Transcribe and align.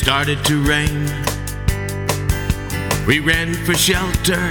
started 0.00 0.42
to 0.46 0.62
rain. 0.62 1.04
We 3.06 3.18
ran 3.20 3.52
for 3.66 3.74
shelter 3.74 4.50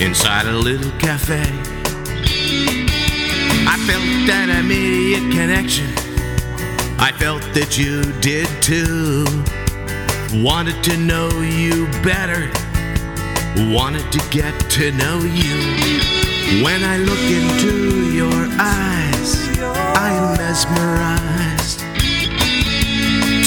inside 0.00 0.46
a 0.46 0.52
little 0.52 0.90
cafe. 0.98 1.44
I 3.64 3.76
felt 3.86 4.02
that 4.26 4.48
immediate 4.58 5.30
connection. 5.30 5.86
I 6.98 7.12
felt 7.12 7.42
that 7.54 7.78
you 7.78 8.02
did 8.20 8.48
too. 8.60 9.24
Wanted 10.42 10.82
to 10.82 10.96
know 10.96 11.28
you 11.40 11.86
better. 12.02 12.50
Wanted 13.72 14.10
to 14.10 14.18
get 14.30 14.52
to 14.70 14.90
know 14.90 15.18
you. 15.18 16.64
When 16.64 16.82
I 16.82 16.96
look 16.96 17.22
into 17.38 18.10
your 18.10 18.48
eyes, 18.58 19.48
I'm 19.96 20.36
mesmerized 20.38 21.61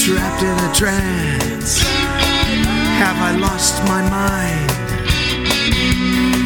trapped 0.05 0.43
in 0.43 0.55
a 0.69 0.71
trance? 0.71 1.81
Have 3.01 3.17
I 3.17 3.31
lost 3.37 3.83
my 3.85 4.07
mind? 4.07 4.69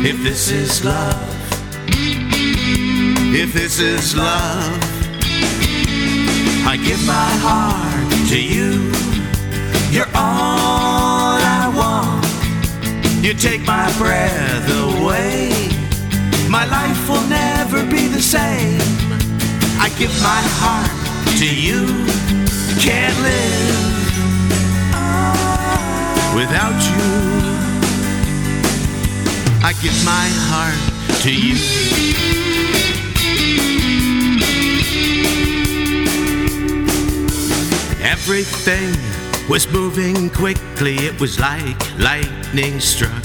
If 0.06 0.24
this 0.24 0.50
is 0.50 0.86
love, 0.86 1.36
if 3.36 3.52
this 3.52 3.82
is 3.82 4.16
love, 4.16 4.80
I 6.72 6.78
give 6.78 7.06
my 7.06 7.32
heart 7.44 8.30
to 8.30 8.40
you. 8.42 8.94
You're 9.92 10.14
all 10.16 11.36
I 11.60 11.68
want. 11.76 12.26
You 13.22 13.34
take 13.34 13.68
my 13.68 13.92
breath 13.98 14.70
away. 14.88 15.52
My 16.48 16.64
life 16.64 17.10
will 17.10 17.28
never 17.28 17.84
be 17.84 18.08
the 18.08 18.22
same. 18.22 18.80
I 19.82 19.90
give 20.00 20.14
my 20.22 20.42
heart 20.62 20.99
to 21.40 21.56
you 21.56 21.86
can't 22.82 23.18
live 23.22 23.80
without 26.36 26.76
you. 26.90 27.08
I 29.64 29.72
give 29.82 29.96
my 30.04 30.28
heart 30.50 30.76
to 31.22 31.32
you. 31.34 31.56
Everything 38.04 38.94
was 39.50 39.66
moving 39.72 40.30
quickly, 40.32 40.96
it 40.98 41.22
was 41.22 41.40
like 41.40 41.98
lightning 41.98 42.82
struck. 42.82 43.24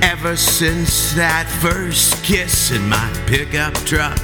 Ever 0.00 0.36
since 0.36 1.12
that 1.14 1.48
first 1.60 2.22
kiss 2.22 2.70
in 2.70 2.88
my 2.88 3.10
pickup 3.26 3.74
truck. 3.84 4.16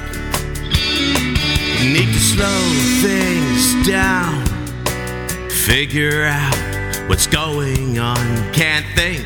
Need 1.93 2.13
to 2.15 2.19
slow 2.19 2.61
things 3.03 3.87
down, 3.87 4.47
figure 5.51 6.25
out 6.25 6.57
what's 7.09 7.27
going 7.27 7.99
on. 7.99 8.17
Can't 8.55 8.87
think, 8.97 9.23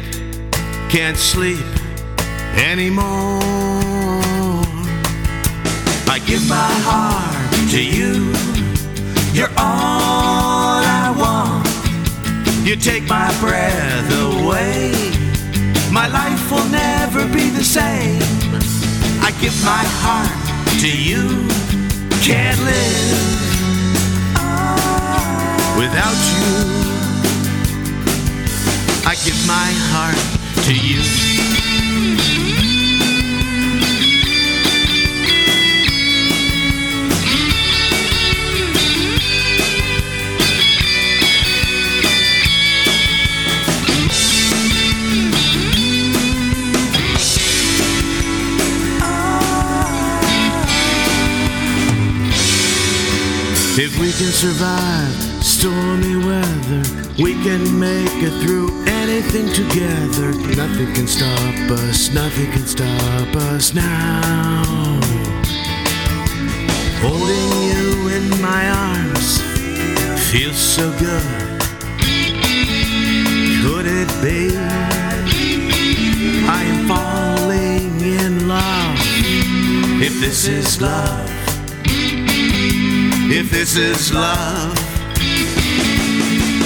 can't 0.90 1.16
sleep 1.16 1.64
anymore. 2.56 3.38
I 6.10 6.20
give 6.26 6.46
my 6.49 6.72
heart 6.82 7.70
to 7.70 7.81
you, 7.81 8.34
you're 9.32 9.54
all 9.56 10.82
I 10.82 11.14
want. 11.16 12.66
You 12.66 12.75
take 12.75 13.04
my 13.08 13.32
breath 13.40 14.11
away, 14.12 14.90
my 15.93 16.08
life 16.08 16.50
will 16.50 16.69
never 16.69 17.25
be 17.32 17.50
the 17.50 17.64
same. 17.64 18.20
I 19.22 19.31
give 19.40 19.54
my 19.64 19.84
heart 20.02 20.81
to 20.81 20.90
you 20.90 21.49
can't 22.28 22.58
live 22.58 23.19
without 25.78 26.19
you. 26.28 26.44
I 29.06 29.14
give 29.25 29.46
my 29.46 29.70
heart 29.88 30.19
to 30.66 30.75
you. 30.75 31.57
If 53.80 53.96
we 54.00 54.10
can 54.10 54.32
survive 54.32 55.14
stormy 55.40 56.16
weather, 56.16 56.82
we 57.22 57.34
can 57.44 57.78
make 57.78 58.10
it 58.12 58.34
through 58.42 58.84
anything 58.86 59.46
together. 59.54 60.32
Nothing 60.56 60.92
can 60.94 61.06
stop 61.06 61.54
us, 61.78 62.12
nothing 62.12 62.50
can 62.50 62.66
stop 62.66 63.36
us 63.36 63.75
now. 63.75 64.64
Holding 66.98 67.50
you 67.70 68.08
in 68.16 68.42
my 68.42 68.69
arms 68.69 69.40
feels 70.28 70.58
so 70.58 70.90
good. 70.98 71.62
Could 73.62 73.86
it 73.86 74.08
be 74.20 74.56
I 76.48 76.64
am 76.64 76.88
falling 76.88 78.00
in 78.00 78.48
love? 78.48 78.98
If 80.02 80.19
this 80.20 80.48
is 80.48 80.80
love 80.82 81.27
if 83.30 83.50
this 83.50 83.76
is 83.76 84.12
love. 84.12 84.75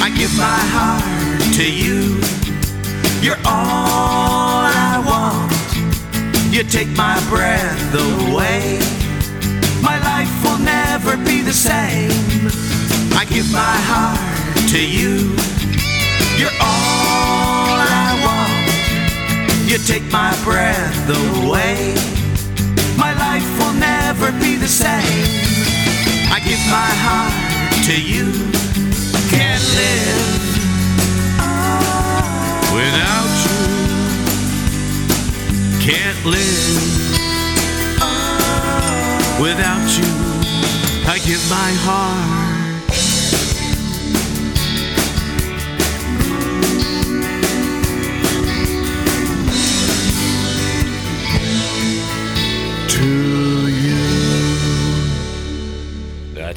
I 0.01 0.11
give 0.17 0.33
my 0.37 0.61
heart 0.75 1.55
to 1.57 1.67
you. 1.67 2.21
You're 3.21 3.41
all 3.45 4.63
I 4.63 5.03
want. 5.05 6.55
You 6.55 6.63
take 6.63 6.89
my 6.97 7.19
breath 7.29 7.95
away. 7.95 8.79
My 9.83 9.99
life 10.05 10.33
will 10.45 10.59
never 10.59 11.17
be 11.17 11.41
the 11.41 11.53
same. 11.53 12.11
I 13.17 13.25
give 13.29 13.51
my 13.53 13.77
heart 13.91 14.69
to 14.71 14.79
you. 14.79 15.35
You're 16.39 16.57
all 16.61 17.75
I 17.75 18.11
want. 18.23 19.69
You 19.69 19.79
take 19.79 20.05
my 20.13 20.31
breath 20.45 21.09
away. 21.11 21.95
My 22.97 23.13
life 23.19 23.49
will 23.59 23.75
never 23.75 24.31
be 24.41 24.57
the 24.57 24.69
same. 24.69 25.72
I 26.31 26.39
give 26.41 26.63
my 26.71 26.91
heart 27.05 27.33
to 27.87 27.95
you. 28.01 28.33
Can't 29.31 29.65
live 29.79 30.43
without 32.75 33.33
you. 33.47 33.59
Can't 35.81 36.25
live 36.25 36.83
without 39.41 39.89
you. 39.99 40.11
I 41.09 41.19
give 41.25 41.43
my 41.51 41.73
heart. 41.85 42.42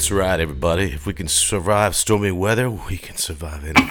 That's 0.06 0.12
right, 0.12 0.40
everybody. 0.40 0.92
If 0.92 1.08
we 1.08 1.14
can 1.14 1.28
survive 1.28 1.96
stormy 1.96 2.30
weather, 2.30 2.70
we 2.70 2.96
can 2.96 3.18
survive 3.18 3.64
anything. 3.64 3.88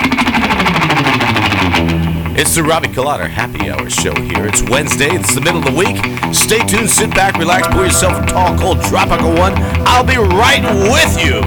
It's 2.39 2.55
the 2.55 2.63
Robbie 2.63 2.87
Colada 2.87 3.27
Happy 3.27 3.69
Hour 3.69 3.91
show 3.91 4.15
here. 4.15 4.47
It's 4.47 4.63
Wednesday. 4.63 5.09
It's 5.09 5.35
the 5.35 5.41
middle 5.41 5.59
of 5.59 5.65
the 5.65 5.73
week. 5.77 5.97
Stay 6.33 6.65
tuned, 6.69 6.89
sit 6.89 7.11
back, 7.11 7.37
relax, 7.37 7.67
pour 7.67 7.83
yourself 7.83 8.23
a 8.23 8.27
tall, 8.27 8.57
cold, 8.57 8.81
tropical 8.83 9.35
one. 9.35 9.55
I'll 9.89 10.07
be 10.07 10.17
right 10.17 10.63
with 10.89 11.19
you. 11.21 11.43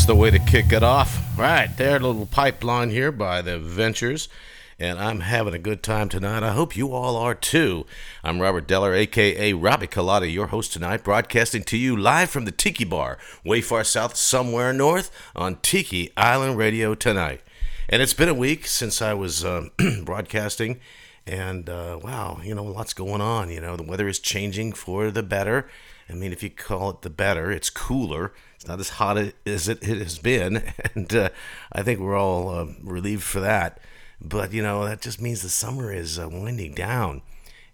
That's 0.00 0.06
the 0.06 0.14
way 0.14 0.30
to 0.30 0.38
kick 0.38 0.72
it 0.72 0.82
off. 0.82 1.20
Right 1.38 1.68
there, 1.76 1.96
a 1.96 1.98
little 1.98 2.24
pipeline 2.24 2.88
here 2.88 3.12
by 3.12 3.42
the 3.42 3.58
Ventures. 3.58 4.30
And 4.78 4.98
I'm 4.98 5.20
having 5.20 5.52
a 5.52 5.58
good 5.58 5.82
time 5.82 6.08
tonight. 6.08 6.42
I 6.42 6.52
hope 6.52 6.74
you 6.74 6.94
all 6.94 7.16
are 7.16 7.34
too. 7.34 7.84
I'm 8.24 8.40
Robert 8.40 8.66
Deller, 8.66 8.96
aka 8.96 9.52
Robbie 9.52 9.86
Colada, 9.86 10.26
your 10.26 10.46
host 10.46 10.72
tonight, 10.72 11.04
broadcasting 11.04 11.64
to 11.64 11.76
you 11.76 11.98
live 11.98 12.30
from 12.30 12.46
the 12.46 12.50
Tiki 12.50 12.84
Bar, 12.84 13.18
way 13.44 13.60
far 13.60 13.84
south, 13.84 14.16
somewhere 14.16 14.72
north, 14.72 15.10
on 15.36 15.56
Tiki 15.56 16.10
Island 16.16 16.56
Radio 16.56 16.94
tonight. 16.94 17.42
And 17.86 18.00
it's 18.00 18.14
been 18.14 18.30
a 18.30 18.34
week 18.34 18.66
since 18.66 19.02
I 19.02 19.12
was 19.12 19.44
um, 19.44 19.70
broadcasting, 20.04 20.80
and 21.26 21.68
uh, 21.68 22.00
wow, 22.02 22.40
you 22.42 22.54
know, 22.54 22.64
lots 22.64 22.94
going 22.94 23.20
on. 23.20 23.50
You 23.50 23.60
know, 23.60 23.76
the 23.76 23.82
weather 23.82 24.08
is 24.08 24.18
changing 24.18 24.72
for 24.72 25.10
the 25.10 25.22
better. 25.22 25.68
I 26.08 26.14
mean, 26.14 26.32
if 26.32 26.42
you 26.42 26.48
call 26.48 26.88
it 26.88 27.02
the 27.02 27.10
better, 27.10 27.52
it's 27.52 27.68
cooler. 27.68 28.32
It's 28.60 28.68
not 28.68 28.78
as 28.78 28.90
hot 28.90 29.16
as 29.46 29.68
it, 29.68 29.82
has 29.84 30.18
been, 30.18 30.62
and 30.94 31.14
uh, 31.14 31.30
I 31.72 31.82
think 31.82 31.98
we're 31.98 32.18
all 32.18 32.50
uh, 32.50 32.66
relieved 32.82 33.22
for 33.22 33.40
that. 33.40 33.80
But 34.20 34.52
you 34.52 34.62
know, 34.62 34.84
that 34.84 35.00
just 35.00 35.18
means 35.18 35.40
the 35.40 35.48
summer 35.48 35.90
is 35.90 36.18
uh, 36.18 36.28
winding 36.28 36.74
down, 36.74 37.22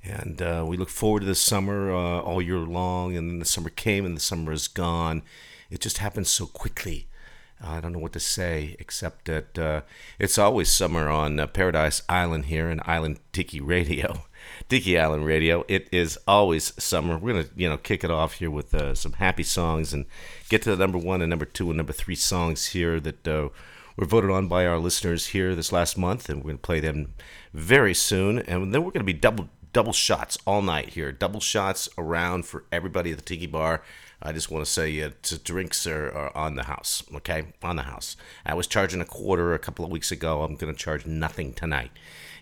and 0.05 0.40
uh, 0.40 0.64
we 0.64 0.76
look 0.76 0.88
forward 0.88 1.21
to 1.21 1.26
the 1.26 1.35
summer 1.35 1.93
uh, 1.93 2.21
all 2.21 2.40
year 2.40 2.59
long. 2.59 3.16
And 3.16 3.28
then 3.28 3.40
the 3.40 3.45
summer 3.45 3.69
came, 3.69 4.07
and 4.07 4.16
the 4.16 4.21
summer 4.21 4.52
is 4.52 4.69
gone. 4.69 5.25
It 5.71 5.81
just 5.81 5.99
happens 5.99 6.31
so 6.31 6.47
quickly. 6.47 7.09
I 7.61 7.81
don't 7.81 7.93
know 7.93 7.99
what 7.99 8.12
to 8.12 8.21
say 8.21 8.76
except 8.78 9.25
that 9.25 9.59
uh, 9.59 9.81
it's 10.21 10.38
always 10.38 10.71
summer 10.71 11.09
on 11.09 11.45
Paradise 11.49 12.00
Island 12.09 12.45
here 12.45 12.71
in 12.71 12.81
Island 12.85 13.19
Tiki 13.33 13.61
Radio. 13.61 14.23
Tiki 14.68 14.99
Island 14.99 15.25
Radio. 15.25 15.64
It 15.68 15.88
is 15.92 16.18
always 16.26 16.73
summer. 16.82 17.16
We're 17.16 17.35
gonna, 17.35 17.49
you 17.54 17.68
know, 17.68 17.76
kick 17.76 18.02
it 18.02 18.11
off 18.11 18.35
here 18.35 18.50
with 18.50 18.75
uh, 18.75 18.94
some 18.94 19.12
happy 19.12 19.44
songs 19.44 19.92
and 19.92 20.06
get 20.49 20.62
to 20.62 20.70
the 20.70 20.76
number 20.76 20.99
one 20.99 21.23
and 21.23 21.30
number 21.30 21.44
two 21.44 21.70
and 21.70 21.76
number 21.76 21.92
three 21.92 22.16
songs 22.16 22.66
here 22.66 22.99
that 23.00 23.28
uh, 23.28 23.49
were 23.96 24.06
voted 24.06 24.30
on 24.30 24.49
by 24.49 24.66
our 24.66 24.78
listeners 24.78 25.28
here 25.28 25.54
this 25.54 25.73
last 25.73 25.96
month, 25.96 26.28
and 26.28 26.42
we're 26.42 26.50
gonna 26.50 26.58
play 26.58 26.80
them 26.80 27.14
very 27.54 27.94
soon. 27.94 28.40
And 28.40 28.75
then 28.75 28.82
we're 28.82 28.90
gonna 28.90 29.04
be 29.04 29.12
double 29.12 29.49
double 29.73 29.92
shots 29.92 30.38
all 30.46 30.62
night 30.62 30.90
here. 30.90 31.12
Double 31.12 31.38
shots 31.38 31.88
around 31.96 32.46
for 32.46 32.64
everybody 32.73 33.12
at 33.12 33.18
the 33.18 33.25
Tiki 33.25 33.46
Bar. 33.46 33.82
I 34.23 34.32
just 34.32 34.50
want 34.50 34.64
to 34.64 34.70
say 34.70 35.02
uh, 35.02 35.11
t- 35.23 35.37
drinks 35.44 35.87
are, 35.87 36.11
are 36.11 36.35
on 36.37 36.54
the 36.54 36.64
house, 36.64 37.02
okay? 37.16 37.52
On 37.62 37.76
the 37.76 37.82
house. 37.82 38.16
I 38.46 38.54
was 38.54 38.66
charging 38.66 39.02
a 39.02 39.04
quarter 39.04 39.52
a 39.52 39.58
couple 39.58 39.85
of 39.85 39.90
weeks 39.90 40.11
ago. 40.11 40.42
I'm 40.42 40.56
going 40.56 40.73
to 40.73 40.78
charge 40.78 41.04
nothing 41.04 41.52
tonight. 41.52 41.90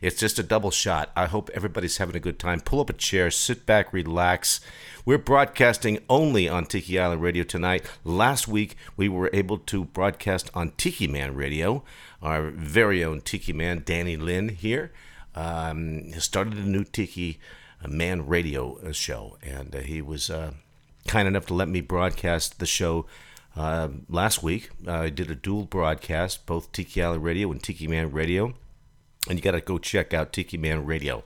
It's 0.04 0.20
just 0.20 0.38
a 0.38 0.42
double 0.42 0.70
shot. 0.70 1.11
I 1.16 1.25
hope 1.25 1.49
everybody's 1.54 1.96
having 1.96 2.14
a 2.14 2.20
good 2.20 2.38
time. 2.38 2.61
Pull 2.61 2.80
up 2.80 2.90
a 2.90 2.92
chair, 2.92 3.30
sit 3.30 3.64
back, 3.64 3.90
relax. 3.90 4.61
We're 5.06 5.16
broadcasting 5.16 5.99
only 6.11 6.46
on 6.46 6.66
Tiki 6.66 6.99
Island 6.99 7.23
Radio 7.23 7.42
tonight. 7.42 7.87
Last 8.04 8.46
week, 8.46 8.76
we 8.99 9.08
were 9.08 9.30
able 9.32 9.56
to 9.56 9.87
broadcast 9.87 10.50
on 10.52 10.73
Tiki 10.76 11.08
Man 11.08 11.34
Radio. 11.34 11.84
Our 12.20 12.50
very 12.50 13.02
own 13.02 13.23
Tiki 13.23 13.54
Man, 13.54 13.82
Danny 13.82 14.18
Lynn, 14.18 14.50
here, 14.50 14.92
um, 15.34 16.12
started 16.20 16.58
a 16.58 16.68
new 16.68 16.84
Tiki 16.84 17.38
uh, 17.82 17.88
Man 17.88 18.26
radio 18.26 18.76
uh, 18.80 18.92
show, 18.92 19.38
and 19.42 19.75
uh, 19.75 19.78
he 19.78 20.02
was 20.02 20.28
uh, 20.28 20.52
kind 21.06 21.26
enough 21.26 21.46
to 21.46 21.54
let 21.54 21.68
me 21.68 21.80
broadcast 21.80 22.58
the 22.58 22.66
show 22.66 23.06
uh, 23.56 23.88
last 24.11 24.42
week. 24.42 24.68
I 24.87 25.08
did 25.08 25.30
a 25.30 25.34
dual 25.34 25.64
broadcast, 25.64 26.44
both 26.44 26.73
Tiki 26.73 27.02
Island 27.02 27.25
Radio 27.25 27.50
and 27.50 27.62
Tiki 27.62 27.87
Man 27.87 28.12
Radio, 28.12 28.52
and 29.28 29.38
you 29.38 29.43
got 29.43 29.52
to 29.52 29.61
go 29.61 29.78
check 29.78 30.12
out 30.12 30.33
Tiki 30.33 30.57
Man 30.57 30.85
Radio. 30.85 31.25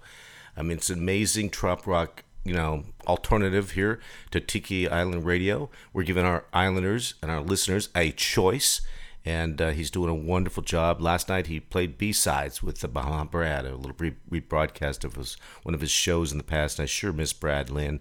I 0.56 0.62
mean, 0.62 0.78
it's 0.78 0.90
an 0.90 0.98
amazing 0.98 1.50
trop 1.50 1.86
rock, 1.86 2.24
you 2.44 2.52
know, 2.52 2.84
alternative 3.06 3.72
here 3.72 4.00
to 4.30 4.40
Tiki 4.40 4.88
Island 4.88 5.24
Radio. 5.24 5.70
We're 5.92 6.02
giving 6.02 6.24
our 6.24 6.44
islanders 6.52 7.14
and 7.22 7.30
our 7.30 7.40
listeners 7.40 7.88
a 7.94 8.10
choice, 8.12 8.80
and 9.24 9.60
uh, 9.60 9.70
he's 9.70 9.90
doing 9.90 10.10
a 10.10 10.14
wonderful 10.14 10.62
job. 10.62 11.00
Last 11.00 11.28
night 11.28 11.46
he 11.46 11.60
played 11.60 11.98
B 11.98 12.12
sides 12.12 12.62
with 12.62 12.80
the 12.80 12.88
Bahama 12.88 13.24
Brad, 13.24 13.66
a 13.66 13.76
little 13.76 13.96
re- 13.98 14.16
rebroadcast 14.30 15.04
of 15.04 15.14
his 15.14 15.36
one 15.62 15.74
of 15.74 15.80
his 15.80 15.90
shows 15.90 16.32
in 16.32 16.38
the 16.38 16.44
past. 16.44 16.80
I 16.80 16.86
sure 16.86 17.12
miss 17.12 17.32
Brad 17.32 17.70
Lynn, 17.70 18.00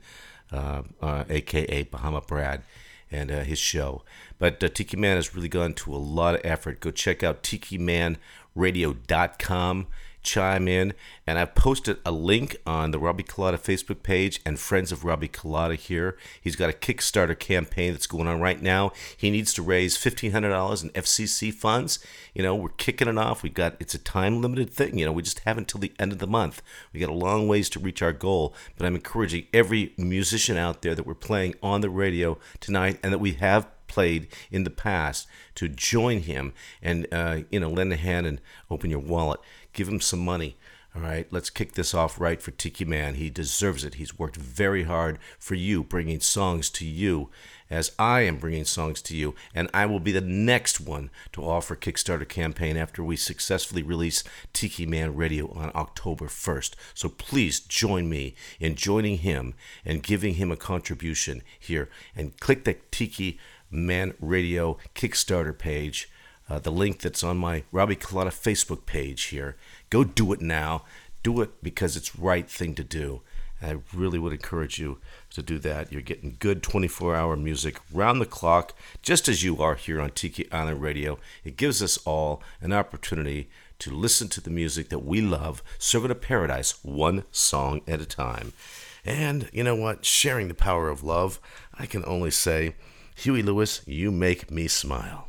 uh, 0.52 0.84
uh, 1.02 1.24
aka 1.30 1.84
Bahama 1.84 2.22
Brad. 2.22 2.64
And 3.10 3.32
uh, 3.32 3.46
his 3.46 3.58
show. 3.58 4.04
But 4.38 4.62
uh, 4.62 4.68
Tiki 4.68 4.98
Man 4.98 5.16
has 5.16 5.34
really 5.34 5.48
gone 5.48 5.74
to 5.76 5.96
a 5.96 5.96
lot 5.96 6.36
of 6.36 6.42
effort. 6.44 6.82
Go 6.82 6.92
check 6.92 7.24
out 7.24 7.42
tikimanradio.com 8.58 9.88
chime 10.28 10.68
in. 10.68 10.94
And 11.26 11.40
I've 11.40 11.56
posted 11.56 11.98
a 12.06 12.12
link 12.12 12.58
on 12.66 12.92
the 12.92 13.00
Robbie 13.00 13.24
Colada 13.24 13.58
Facebook 13.58 14.04
page 14.04 14.42
and 14.46 14.60
Friends 14.60 14.92
of 14.92 15.04
Robbie 15.06 15.28
Colada 15.28 15.76
here. 15.76 16.18
He's 16.42 16.56
got 16.56 16.70
a 16.70 16.74
Kickstarter 16.74 17.38
campaign 17.38 17.94
that's 17.94 18.08
going 18.08 18.28
on 18.28 18.42
right 18.42 18.62
now. 18.62 18.92
He 19.16 19.32
needs 19.32 19.54
to 19.54 19.62
raise 19.62 19.98
$1,500 19.98 20.84
in 20.84 20.90
FCC 20.90 21.54
funds. 21.54 22.00
You 22.34 22.44
know, 22.44 22.56
we're 22.56 22.70
kicking 22.70 23.08
it 23.08 23.18
off. 23.18 23.42
We've 23.42 23.54
got 23.54 23.78
it's 23.80 23.96
a 23.96 24.00
time 24.00 24.42
limited 24.42 24.70
thing. 24.70 24.98
You 24.98 25.06
know, 25.06 25.12
we 25.12 25.24
just 25.24 25.40
have 25.40 25.58
until 25.58 25.80
the 25.80 25.94
end 25.98 26.12
of 26.12 26.20
the 26.20 26.28
month. 26.28 26.62
We 26.94 27.00
got 27.00 27.10
a 27.10 27.14
long 27.14 27.48
ways 27.48 27.70
to 27.72 27.80
reach 27.80 28.02
our 28.02 28.14
goal. 28.14 28.54
But 28.78 28.86
I'm 28.86 28.96
encouraging 28.96 29.48
every 29.54 29.94
musician 29.98 30.58
out 30.58 30.82
there 30.82 30.96
that 30.96 31.08
we're 31.08 31.16
playing 31.16 31.56
on 31.64 31.82
the 31.82 31.90
radio 31.90 32.38
tonight 32.60 33.00
and 33.02 33.14
that 33.14 33.20
we 33.20 33.34
have 33.34 33.68
played 33.88 34.28
in 34.52 34.64
the 34.64 34.70
past 34.70 35.28
to 35.56 35.68
join 35.68 36.22
him 36.22 36.54
and 36.82 37.08
uh, 37.12 37.40
you 37.50 37.60
know 37.60 37.70
lend 37.70 37.94
a 37.94 37.98
hand 37.98 38.28
and 38.28 38.42
open 38.70 38.90
your 38.90 39.00
wallet. 39.00 39.40
Give 39.74 39.88
him 39.88 40.02
some 40.02 40.24
money 40.24 40.58
all 40.98 41.04
right? 41.04 41.28
Let's 41.32 41.50
kick 41.50 41.74
this 41.74 41.94
off 41.94 42.20
right 42.20 42.42
for 42.42 42.52
tiki 42.52 42.86
man. 42.86 43.16
He 43.16 43.30
deserves 43.30 43.84
it. 43.84 43.96
He's 43.96 44.18
worked 44.18 44.36
very 44.36 44.84
hard 44.84 45.20
for 45.38 45.54
you 45.54 45.84
bringing 45.84 46.20
songs 46.20 46.70
to 46.72 46.86
you 46.86 47.30
as 47.70 47.92
I 48.00 48.22
am 48.22 48.38
bringing 48.38 48.66
songs 48.66 49.02
to 49.04 49.16
you, 49.16 49.36
and 49.54 49.70
I 49.74 49.86
will 49.86 50.00
be 50.00 50.12
the 50.12 50.22
next 50.22 50.80
one 50.80 51.10
to 51.34 51.44
offer 51.44 51.76
Kickstarter 51.76 52.28
campaign 52.28 52.78
after 52.78 53.04
we 53.04 53.18
successfully 53.18 53.84
release 53.84 54.24
Tiki 54.54 54.86
Man 54.86 55.16
Radio 55.16 55.52
on 55.52 55.72
October 55.76 56.28
1st. 56.28 56.76
So 56.94 57.10
please 57.10 57.60
join 57.60 58.10
me 58.10 58.36
in 58.60 58.76
joining 58.76 59.20
him 59.20 59.54
and 59.84 60.02
giving 60.02 60.36
him 60.36 60.52
a 60.52 60.58
contribution 60.58 61.44
here, 61.60 61.90
and 62.16 62.40
click 62.40 62.64
the 62.64 62.78
Tiki 62.90 63.38
Man 63.70 64.14
Radio 64.20 64.78
Kickstarter 64.96 65.58
page, 65.58 66.10
uh, 66.50 66.60
the 66.60 66.72
link 66.72 67.02
that's 67.02 67.24
on 67.24 67.38
my 67.38 67.64
Robbie 67.72 67.96
Colada 67.96 68.32
Facebook 68.32 68.86
page 68.86 69.24
here. 69.26 69.58
Go 69.90 70.04
do 70.04 70.32
it 70.34 70.42
now. 70.42 70.84
Do 71.24 71.42
it 71.42 71.62
because 71.62 71.98
it's 71.98 72.18
right 72.18 72.50
thing 72.50 72.76
to 72.76 72.84
do. 72.84 73.22
I 73.62 73.78
really 73.94 74.20
would 74.20 74.34
encourage 74.34 74.78
you 74.78 75.00
to 75.32 75.42
do 75.42 75.58
that. 75.60 75.92
You're 75.92 76.02
getting 76.02 76.38
good 76.40 76.62
24 76.62 77.16
hour 77.16 77.36
music 77.36 77.80
round 77.92 78.22
the 78.22 78.26
clock, 78.26 78.74
just 79.02 79.28
as 79.28 79.44
you 79.44 79.62
are 79.62 79.76
here 79.76 80.00
on 80.00 80.12
Tiki 80.12 80.50
Island 80.52 80.82
Radio. 80.82 81.18
It 81.44 81.58
gives 81.58 81.82
us 81.82 81.98
all 82.06 82.42
an 82.62 82.72
opportunity 82.72 83.50
to 83.80 83.92
listen 83.92 84.28
to 84.30 84.42
the 84.42 84.50
music 84.50 84.90
that 84.90 85.06
we 85.06 85.22
love, 85.22 85.64
serving 85.80 86.12
a 86.12 86.16
paradise 86.16 86.84
one 86.84 87.24
song 87.32 87.82
at 87.88 88.02
a 88.02 88.06
time. 88.06 88.54
And 89.06 89.50
you 89.54 89.64
know 89.64 89.76
what? 89.76 90.06
Sharing 90.06 90.48
the 90.50 90.54
power 90.54 90.90
of 90.90 91.04
love, 91.04 91.40
I 91.74 91.86
can 91.86 92.04
only 92.06 92.32
say 92.32 92.76
Huey 93.20 93.42
Lewis, 93.42 93.82
you 93.88 94.12
make 94.12 94.52
me 94.52 94.68
smile. 94.68 95.27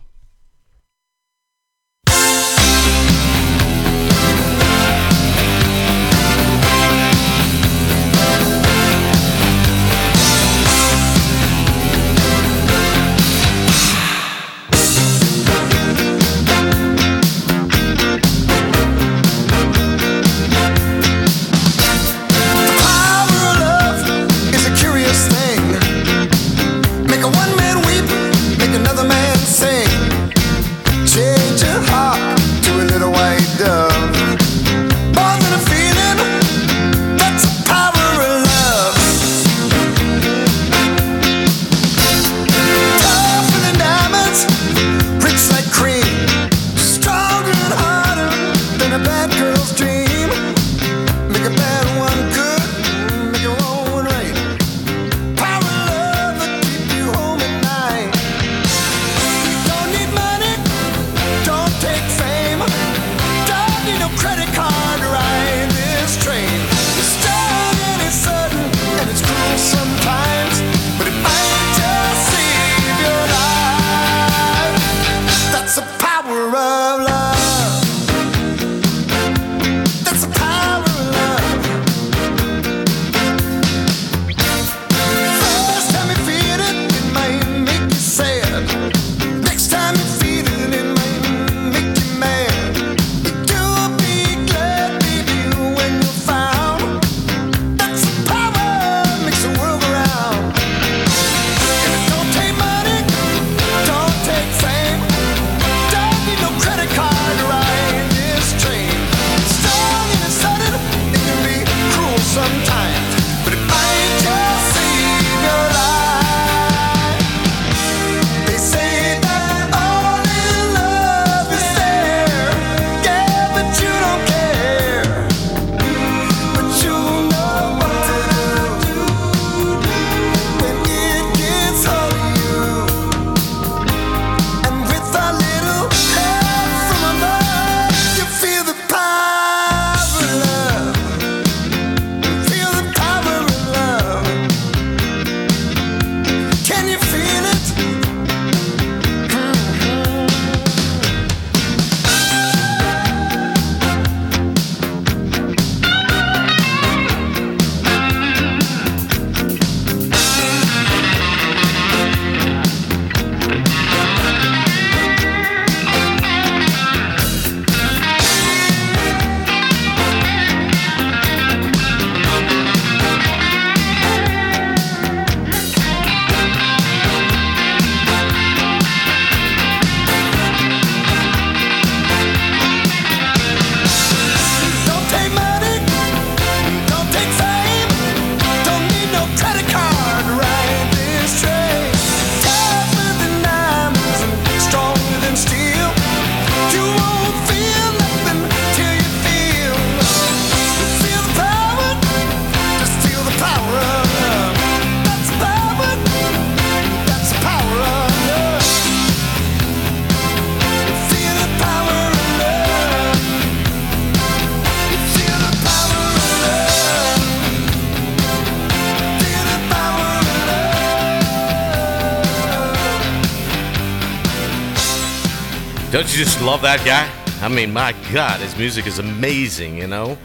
Just 226.19 226.43
love 226.43 226.63
that 226.63 226.85
guy? 226.85 227.09
I 227.45 227.49
mean, 227.49 227.73
my 227.73 227.95
God, 228.13 228.41
his 228.41 228.57
music 228.59 228.89
is 228.89 228.99
amazing, 228.99 229.79
you 229.79 229.87
know? 229.87 230.19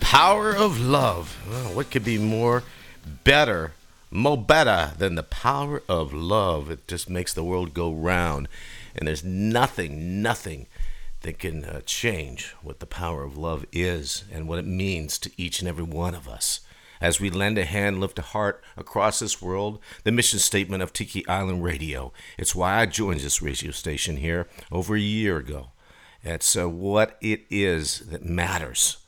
Power 0.00 0.50
of 0.50 0.80
love. 0.80 1.38
Well, 1.48 1.76
what 1.76 1.92
could 1.92 2.04
be 2.04 2.18
more 2.18 2.64
better, 3.22 3.70
more 4.10 4.36
better 4.36 4.94
than 4.98 5.14
the 5.14 5.22
power 5.22 5.80
of 5.88 6.12
love? 6.12 6.72
It 6.72 6.88
just 6.88 7.08
makes 7.08 7.32
the 7.32 7.44
world 7.44 7.72
go 7.72 7.92
round. 7.92 8.48
And 8.96 9.06
there's 9.06 9.22
nothing, 9.22 10.20
nothing 10.20 10.66
that 11.20 11.38
can 11.38 11.64
uh, 11.64 11.82
change 11.86 12.56
what 12.60 12.80
the 12.80 12.86
power 12.86 13.22
of 13.22 13.38
love 13.38 13.64
is 13.70 14.24
and 14.32 14.48
what 14.48 14.58
it 14.58 14.66
means 14.66 15.20
to 15.20 15.30
each 15.36 15.60
and 15.60 15.68
every 15.68 15.84
one 15.84 16.16
of 16.16 16.26
us. 16.26 16.62
As 17.00 17.20
we 17.20 17.30
lend 17.30 17.58
a 17.58 17.64
hand, 17.64 18.00
lift 18.00 18.18
a 18.18 18.22
heart 18.22 18.62
across 18.76 19.18
this 19.18 19.40
world, 19.40 19.78
the 20.04 20.12
mission 20.12 20.38
statement 20.38 20.82
of 20.82 20.92
Tiki 20.92 21.26
Island 21.28 21.62
Radio. 21.62 22.12
It's 22.36 22.54
why 22.54 22.80
I 22.80 22.86
joined 22.86 23.20
this 23.20 23.42
radio 23.42 23.70
station 23.70 24.16
here 24.16 24.48
over 24.72 24.96
a 24.96 25.00
year 25.00 25.36
ago. 25.36 25.70
It's 26.22 26.56
uh, 26.56 26.68
what 26.68 27.16
it 27.20 27.44
is 27.50 28.00
that 28.10 28.24
matters. 28.24 28.98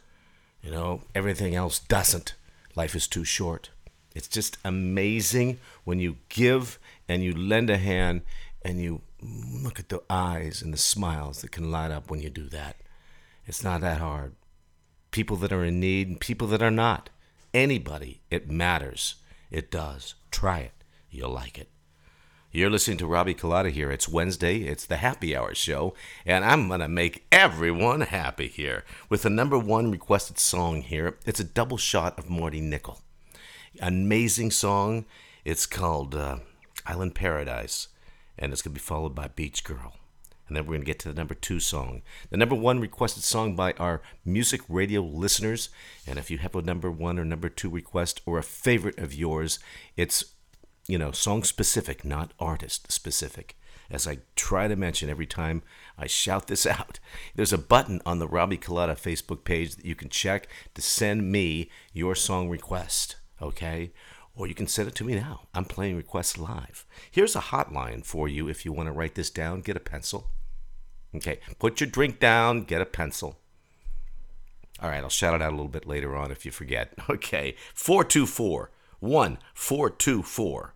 You 0.62 0.70
know, 0.70 1.03
everything 1.14 1.55
else 1.55 1.79
doesn't. 1.79 2.35
Life 2.76 2.94
is 2.94 3.09
too 3.09 3.24
short. 3.24 3.70
It's 4.14 4.29
just 4.29 4.59
amazing 4.64 5.59
when 5.85 5.98
you 5.98 6.16
give 6.29 6.79
and 7.09 7.22
you 7.22 7.33
lend 7.35 7.70
a 7.70 7.76
hand 7.76 8.22
and 8.62 8.81
you 8.81 9.03
look 9.22 9.79
at 9.79 9.88
the 9.88 10.03
eyes 10.09 10.62
and 10.62 10.72
the 10.72 10.79
smiles 10.79 11.40
that 11.42 11.53
can 11.53 11.70
light 11.70 11.90
up 11.90 12.11
when 12.11 12.20
you 12.20 12.31
do 12.31 12.48
that. 12.48 12.76
It's 13.46 13.64
not 13.64 13.81
that 13.81 13.98
hard. 13.98 14.35
People 15.11 15.37
that 15.38 15.53
are 15.53 15.64
in 15.64 15.81
need 15.81 16.09
and 16.09 16.20
people 16.20 16.46
that 16.48 16.62
are 16.62 16.70
not 16.70 17.11
anybody, 17.55 18.21
it 18.31 18.51
matters. 18.51 19.17
It 19.51 19.71
does. 19.71 20.15
Try 20.31 20.61
it. 20.61 20.73
You'll 21.11 21.31
like 21.31 21.59
it. 21.59 21.69
You're 22.53 22.71
listening 22.71 22.99
to 22.99 23.07
Robbie 23.07 23.35
Colada 23.35 23.71
here. 23.71 23.93
It's 23.93 24.09
Wednesday. 24.09 24.63
It's 24.63 24.85
the 24.85 24.97
Happy 24.97 25.37
Hour 25.37 25.55
show, 25.55 25.95
and 26.27 26.45
I'm 26.45 26.67
going 26.67 26.81
to 26.81 26.89
make 26.89 27.25
everyone 27.31 28.01
happy 28.01 28.49
here 28.49 28.85
with 29.09 29.23
the 29.23 29.31
number 29.31 29.57
one 29.57 29.93
requested 29.93 30.39
song 30.39 30.83
here. 30.83 31.17
It's 31.25 31.39
a 31.39 31.45
double 31.45 31.77
shot 31.77 32.19
of 32.19 32.29
Marty 32.29 32.61
Nickel. 32.61 33.03
Amazing 33.81 34.51
song. 34.51 35.05
It's 35.45 35.65
called 35.65 36.17
uh, 36.17 36.39
Island 36.87 37.15
Paradise, 37.15 37.87
and 38.37 38.53
it's 38.53 38.63
going 38.63 38.75
to 38.75 38.81
be 38.81 38.85
followed 38.85 39.15
by 39.15 39.29
Beach 39.29 39.63
Girl. 39.63 39.95
And 40.51 40.57
then 40.57 40.65
we're 40.65 40.73
going 40.73 40.81
to 40.81 40.87
get 40.87 40.99
to 41.01 41.09
the 41.09 41.15
number 41.15 41.35
two 41.35 41.61
song. 41.61 42.03
The 42.31 42.37
number 42.37 42.57
one 42.57 42.81
requested 42.81 43.23
song 43.23 43.55
by 43.55 43.73
our 43.75 44.03
music 44.25 44.63
radio 44.69 45.01
listeners. 45.01 45.69
And 46.09 46.19
if 46.19 46.29
you 46.29 46.39
have 46.39 46.57
a 46.57 46.63
number 46.63 46.91
one 46.91 47.21
or 47.21 47.25
number 47.25 47.49
two 47.49 47.71
request 47.71 48.21
or 48.27 48.37
a 48.37 48.43
favorite 48.43 48.99
of 48.99 49.15
yours, 49.15 49.61
it's, 49.97 50.25
you 50.89 50.99
know, 50.99 51.13
song 51.13 51.45
specific, 51.45 52.05
not 52.05 52.35
artist 52.41 52.91
specific. 52.91 53.57
As 53.93 54.09
I 54.09 54.19
try 54.35 54.67
to 54.67 54.75
mention 54.75 55.09
every 55.09 55.27
time 55.27 55.63
I 55.97 56.09
shout 56.09 56.49
this 56.49 56.67
out, 56.67 56.99
there's 57.37 57.53
a 57.53 57.59
button 57.59 58.03
on 58.05 58.19
the 58.19 58.27
Robbie 58.27 58.57
Colada 58.57 58.97
Facebook 58.97 59.45
page 59.45 59.77
that 59.77 59.85
you 59.85 59.95
can 59.95 60.09
check 60.09 60.49
to 60.75 60.83
send 60.83 61.31
me 61.31 61.71
your 61.93 62.17
song 62.17 62.49
request. 62.49 63.15
Okay? 63.41 63.93
or 64.37 64.47
you 64.47 64.55
can 64.55 64.67
send 64.67 64.89
it 64.89 64.95
to 64.95 65.05
me 65.05 65.15
now. 65.15 65.49
I'm 65.55 65.67
playing 65.67 65.97
requests 65.97 66.39
live. 66.39 66.87
Here's 67.11 67.37
a 67.37 67.41
hotline 67.41 68.05
for 68.05 68.27
you 68.27 68.49
if 68.49 68.65
you 68.65 68.73
want 68.73 68.87
to 68.87 68.93
write 68.93 69.15
this 69.15 69.29
down. 69.29 69.61
Get 69.61 69.77
a 69.77 69.81
pencil. 69.81 70.31
Okay, 71.14 71.40
put 71.59 71.81
your 71.81 71.90
drink 71.90 72.20
down, 72.20 72.62
get 72.62 72.81
a 72.81 72.87
pencil. 72.87 73.38
All 74.81 74.88
right, 74.88 75.03
I'll 75.03 75.11
shout 75.11 75.35
it 75.35 75.42
out 75.42 75.53
a 75.53 75.57
little 75.57 75.68
bit 75.68 75.87
later 75.87 76.16
on 76.16 76.31
if 76.31 76.44
you 76.44 76.51
forget. 76.53 76.94
Okay, 77.11 77.57
424 77.75 78.70
1424 79.01 80.75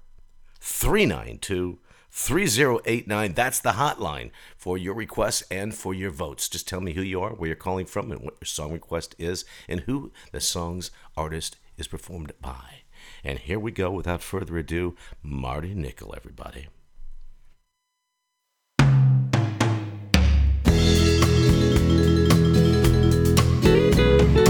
392 0.61 1.79
3089. 2.11 3.33
That's 3.35 3.61
the 3.61 3.73
hotline 3.73 4.31
for 4.57 4.79
your 4.79 4.94
requests 4.94 5.42
and 5.51 5.75
for 5.75 5.94
your 5.94 6.11
votes. 6.11 6.49
Just 6.49 6.68
tell 6.68 6.81
me 6.81 6.92
who 6.92 7.03
you 7.03 7.20
are, 7.20 7.31
where 7.31 7.49
you're 7.49 7.57
calling 7.57 7.87
from, 7.87 8.11
and 8.12 8.20
what 8.20 8.37
your 8.40 8.47
song 8.47 8.73
request 8.73 9.14
is, 9.18 9.44
and 9.68 9.81
who 9.81 10.12
the 10.33 10.40
song's 10.40 10.90
artist 11.16 11.57
is 11.77 11.88
performed 11.88 12.33
by. 12.40 12.83
And 13.23 13.38
here 13.38 13.59
we 13.59 13.73
go, 13.73 13.90
without 13.90 14.23
further 14.23 14.57
ado, 14.59 14.97
Marty 15.23 15.75
Nickel, 15.75 16.14
everybody. 16.16 16.68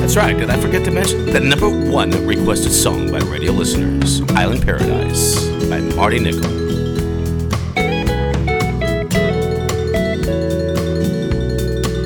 That's 0.04 0.16
right, 0.16 0.36
did 0.36 0.50
I 0.50 0.60
forget 0.60 0.84
to 0.84 0.90
mention 0.90 1.24
the 1.24 1.40
number 1.40 1.66
one 1.66 2.10
requested 2.26 2.72
song 2.72 3.10
by 3.10 3.20
radio 3.20 3.52
listeners, 3.52 4.20
Island 4.32 4.62
Paradise 4.62 5.42
by 5.70 5.80
Marty. 5.96 6.18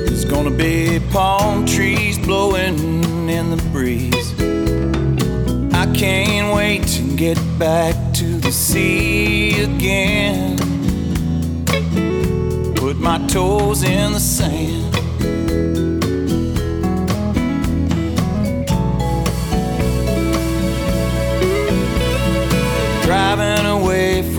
There's 0.05 0.23
gonna 0.23 0.49
be 0.49 1.01
palm 1.11 1.65
trees 1.65 2.17
blowing 2.17 3.29
in 3.29 3.49
the 3.49 3.61
breeze. 3.73 4.33
I 5.73 5.93
can't 5.93 6.55
wait 6.55 6.87
to 6.87 7.17
get 7.17 7.37
back 7.59 8.13
to 8.13 8.23
the 8.39 8.53
sea 8.53 9.61
again. 9.61 10.55
Put 12.75 12.95
my 12.95 13.17
toes 13.27 13.83
in 13.83 14.13
the 14.13 14.21
sand. 14.21 14.88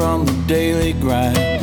From 0.00 0.24
the 0.24 0.32
daily 0.46 0.94
grind. 0.94 1.62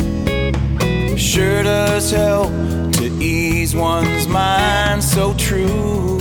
Sure 1.19 1.63
does 1.63 2.11
help 2.11 2.51
to 2.93 3.05
ease 3.19 3.75
one's 3.75 4.27
mind 4.27 5.03
so 5.03 5.33
true. 5.33 6.19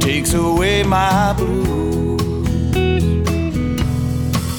Takes 0.00 0.34
away 0.34 0.82
my 0.82 1.32
blues. 1.34 2.20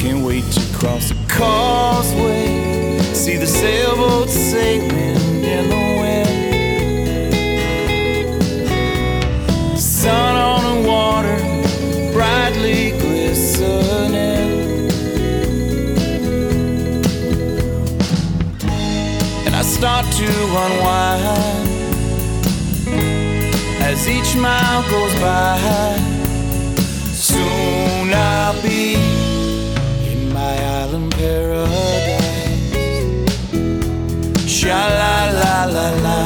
Can't 0.02 0.24
wait 0.26 0.46
to 0.56 0.62
cross 0.78 1.10
the 1.10 1.18
causeway, 1.28 3.00
see 3.14 3.36
the 3.36 3.46
sailboats 3.46 4.32
sailing 4.32 5.03
to 20.17 20.26
unwind 20.26 21.67
as 23.82 24.08
each 24.08 24.36
mile 24.36 24.84
goes 24.88 25.13
by. 25.19 25.58
Soon 27.12 28.13
I'll 28.13 28.62
be 28.62 28.93
in 30.12 30.32
my 30.32 30.56
island 30.82 31.12
paradise. 31.15 32.12
Sha 34.47 34.82
la 34.99 35.32
la 35.39 35.65
la 35.76 35.89
la, 36.06 36.19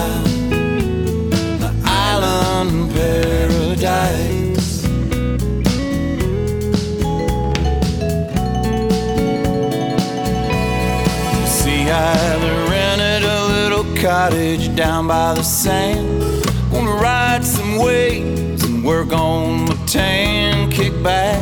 cottage 14.02 14.76
down 14.76 15.08
by 15.08 15.34
the 15.34 15.44
sand. 15.44 16.46
Gonna 16.72 16.92
ride 16.92 17.44
some 17.44 17.78
waves 17.78 18.64
and 18.64 18.84
work 18.84 19.12
on 19.12 19.66
my 19.66 19.76
tan, 19.86 20.70
kick 20.72 20.94
back. 21.02 21.42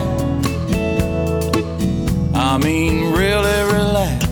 I 2.33 2.57
mean, 2.57 3.11
really 3.11 3.59
relax. 3.73 4.25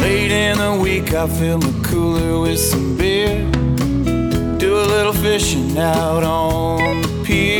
Late 0.00 0.32
in 0.32 0.58
the 0.58 0.78
week, 0.82 1.12
I 1.12 1.26
fill 1.28 1.58
my 1.58 1.74
cooler 1.84 2.40
with 2.40 2.58
some 2.58 2.96
beer. 2.96 3.44
Do 4.58 4.70
a 4.76 4.86
little 4.94 5.12
fishing 5.12 5.76
out 5.76 6.24
on 6.24 7.02
the 7.02 7.08
pier, 7.24 7.57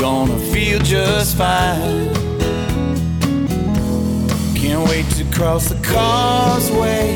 gonna 0.00 0.38
feel 0.38 0.78
just 0.78 1.36
fine. 1.36 2.08
Can't 4.54 4.88
wait 4.88 5.04
to 5.16 5.24
cross 5.36 5.68
the 5.68 5.78
causeway, 5.86 7.14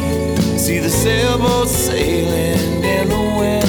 see 0.59 0.81
the 0.81 0.91
sailboats 0.91 1.71
sailing 1.71 2.85
in 2.85 3.09
the 3.09 3.25
wind. 3.39 3.65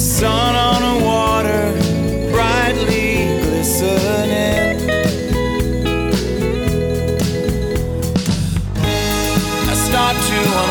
Sun 0.00 0.54
on 0.56 0.80
the 0.80 1.04
water, 1.04 1.72
brightly 2.32 3.26
glistening. 3.42 4.88
I 9.68 9.74
start 9.74 10.16
to 10.16 10.69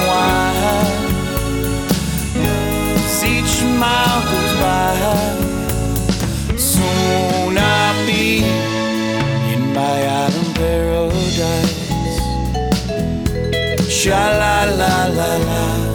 Sha 14.01 14.15
la 14.39 14.63
la 14.79 14.93
la 15.17 15.29
la. 15.45 15.88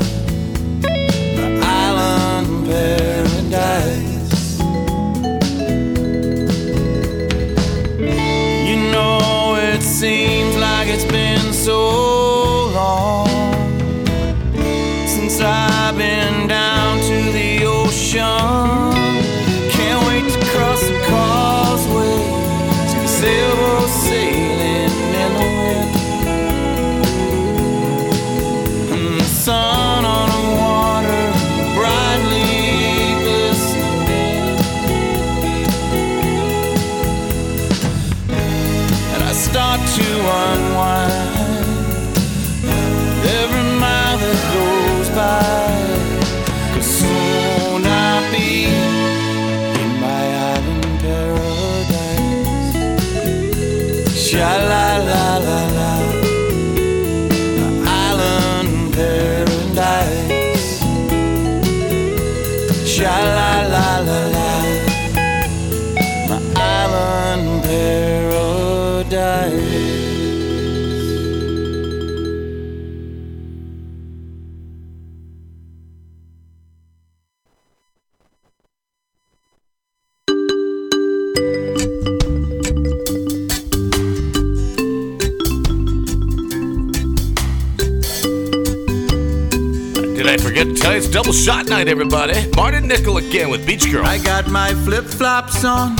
Everybody? 91.94 92.50
Martin 92.56 92.88
Nickel 92.88 93.18
again 93.18 93.48
with 93.50 93.64
Beach 93.64 93.88
Girl. 93.88 94.04
I 94.04 94.18
got 94.18 94.48
my 94.48 94.74
flip 94.84 95.04
flops 95.04 95.64
on. 95.64 95.94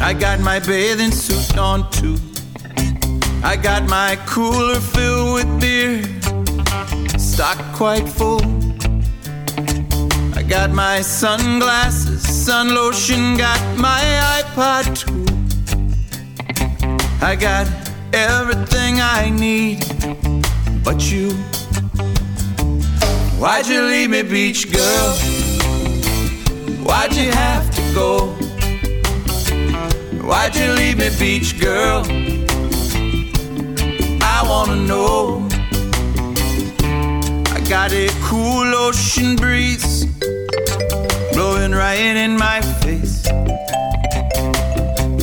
I 0.00 0.12
got 0.12 0.40
my 0.40 0.58
bathing 0.58 1.12
suit 1.12 1.56
on 1.56 1.88
too. 1.92 2.16
I 3.44 3.54
got 3.54 3.88
my 3.88 4.18
cooler 4.26 4.80
filled 4.80 5.34
with 5.34 5.60
beer, 5.60 6.02
stocked 7.16 7.62
quite 7.76 8.08
full. 8.08 8.42
I 10.34 10.42
got 10.42 10.70
my 10.70 11.00
sunglasses, 11.00 12.22
sun 12.44 12.74
lotion, 12.74 13.36
got 13.36 13.60
my 13.78 14.02
iPod 14.42 14.84
too. 15.02 15.26
I 17.24 17.36
got 17.36 17.68
everything 18.12 19.00
I 19.00 19.30
need, 19.30 19.78
but 20.82 21.00
you. 21.08 21.38
Why'd 23.42 23.66
you 23.66 23.82
leave 23.82 24.10
me, 24.10 24.22
beach 24.22 24.72
girl? 24.72 25.14
Why'd 26.86 27.12
you 27.12 27.32
have 27.32 27.68
to 27.74 27.82
go? 27.92 28.26
Why'd 30.22 30.54
you 30.54 30.70
leave 30.74 30.98
me, 30.98 31.10
beach 31.18 31.58
girl? 31.60 32.04
I 34.22 34.44
wanna 34.48 34.76
know. 34.76 35.48
I 37.50 37.58
got 37.68 37.90
a 37.90 38.08
cool 38.22 38.76
ocean 38.76 39.34
breeze 39.34 40.04
blowing 41.32 41.72
right 41.72 41.98
in 41.98 42.36
my 42.36 42.60
face. 42.60 43.26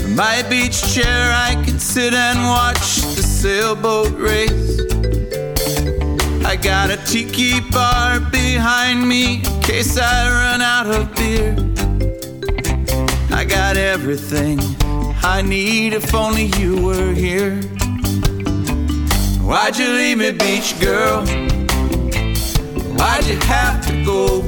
From 0.01 0.15
my 0.17 0.43
beach 0.49 0.93
chair, 0.93 1.31
I 1.31 1.55
can 1.63 1.79
sit 1.79 2.13
and 2.13 2.39
watch 2.43 2.97
the 3.15 3.23
sailboat 3.23 4.11
race. 4.11 4.69
I 6.49 6.55
got 6.55 6.89
a 6.89 6.97
tiki 7.05 7.59
bar 7.59 8.19
behind 8.19 9.07
me 9.07 9.35
in 9.35 9.61
case 9.61 9.99
I 9.99 10.29
run 10.31 10.61
out 10.63 10.87
of 10.87 11.13
beer. 11.13 11.53
I 13.29 13.45
got 13.45 13.77
everything 13.77 14.59
I 15.21 15.43
need 15.43 15.93
if 15.93 16.11
only 16.11 16.45
you 16.57 16.83
were 16.83 17.13
here. 17.13 17.61
Why'd 19.45 19.77
you 19.77 19.89
leave 19.89 20.17
me, 20.17 20.31
beach 20.31 20.73
girl? 20.81 21.23
Why'd 22.97 23.25
you 23.27 23.37
have 23.41 23.85
to 23.85 24.03
go? 24.03 24.41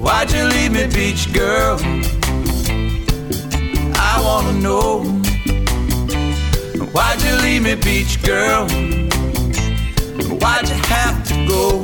Why'd 0.00 0.30
you 0.30 0.44
leave 0.44 0.70
me, 0.70 0.86
beach 0.94 1.32
girl? 1.32 1.76
I 3.96 4.22
wanna 4.22 4.52
know. 4.60 5.02
Why'd 6.92 7.20
you 7.20 7.34
leave 7.42 7.62
me, 7.62 7.74
beach 7.74 8.22
girl? 8.22 8.68
Why'd 10.44 10.68
you 10.68 10.74
have 10.74 11.26
to 11.28 11.46
go? 11.48 11.78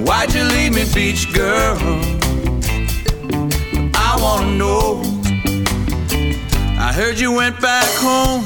Why'd 0.00 0.34
you 0.34 0.42
leave 0.42 0.74
me, 0.74 0.84
beach 0.92 1.32
girl? 1.32 1.76
I 3.94 4.18
wanna 4.20 4.50
know. 4.56 5.00
I 6.76 6.92
heard 6.92 7.20
you 7.20 7.30
went 7.30 7.60
back 7.60 7.86
home, 7.94 8.42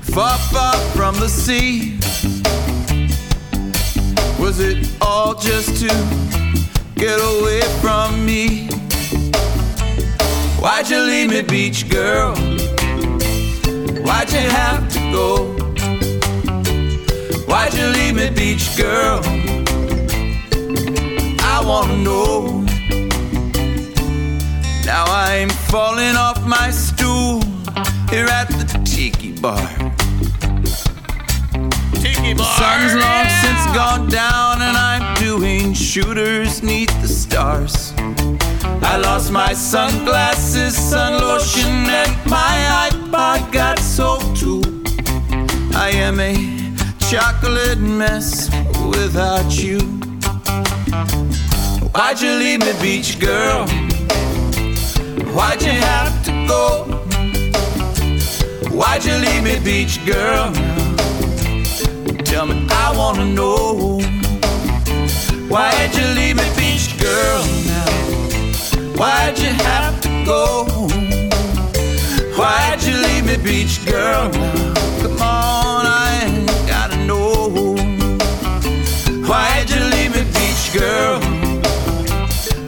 far, 0.00 0.38
far 0.50 0.76
from 0.96 1.16
the 1.16 1.28
sea. 1.28 1.98
Was 4.40 4.58
it 4.58 4.78
all 5.02 5.34
just 5.34 5.76
to 5.82 5.92
get 6.94 7.20
away 7.20 7.60
from 7.82 8.24
me? 8.24 8.68
Why'd 10.58 10.88
you 10.88 11.00
leave 11.02 11.28
me, 11.28 11.42
beach 11.42 11.86
girl? 11.90 12.34
Why'd 14.06 14.32
you 14.32 14.48
have 14.48 14.88
to 14.94 14.98
go? 15.12 15.55
Why'd 17.46 17.74
you 17.74 17.86
leave 17.86 18.16
me, 18.16 18.30
beach 18.30 18.76
girl? 18.76 19.20
I 21.54 21.62
wanna 21.64 21.96
know. 21.98 22.64
Now 24.84 25.04
I'm 25.06 25.48
falling 25.70 26.16
off 26.16 26.44
my 26.44 26.70
stool 26.70 27.40
here 28.10 28.26
at 28.26 28.48
the 28.48 28.80
tiki 28.84 29.32
bar. 29.40 29.68
Tiki 32.02 32.34
bar. 32.34 32.46
Sun's 32.58 32.94
long 32.94 33.28
since 33.42 33.64
gone 33.74 34.08
down, 34.08 34.62
and 34.62 34.76
I'm 34.76 35.14
doing 35.14 35.72
shooters 35.72 36.62
neath 36.62 36.94
the 37.00 37.08
stars. 37.08 37.92
I 38.82 38.96
lost 38.96 39.30
my 39.30 39.52
sunglasses, 39.52 40.76
sun 40.76 41.20
lotion, 41.20 41.70
and 41.70 42.12
my 42.26 42.88
iPod 42.90 43.52
got 43.52 43.78
soaked 43.78 44.36
too. 44.36 44.62
I 45.74 45.90
am 45.90 46.18
a 46.20 46.55
chocolate 47.10 47.78
mess 47.78 48.50
without 48.88 49.62
you. 49.62 49.78
Why'd 51.94 52.20
you 52.20 52.32
leave 52.32 52.60
me, 52.60 52.72
beach 52.82 53.20
girl? 53.20 53.68
Why'd 55.32 55.62
you 55.62 55.70
have 55.70 56.24
to 56.24 56.32
go? 56.48 56.84
Why'd 58.72 59.04
you 59.04 59.14
leave 59.14 59.44
me, 59.44 59.60
beach 59.60 60.04
girl? 60.04 60.52
Tell 62.24 62.46
me, 62.46 62.66
I 62.70 62.92
wanna 62.96 63.26
know. 63.26 64.00
Why'd 65.48 65.94
you 65.94 66.06
leave 66.18 66.36
me, 66.36 66.48
beach 66.58 66.98
girl? 66.98 67.42
Now, 67.70 67.90
why'd 68.98 69.38
you 69.38 69.52
have 69.70 70.00
to 70.00 70.08
go? 70.24 70.64
Why'd 72.36 72.82
you 72.82 72.96
leave 72.96 73.26
me, 73.26 73.36
beach 73.36 73.86
girl? 73.86 74.28
Now, 74.30 74.95
girl? 80.78 81.20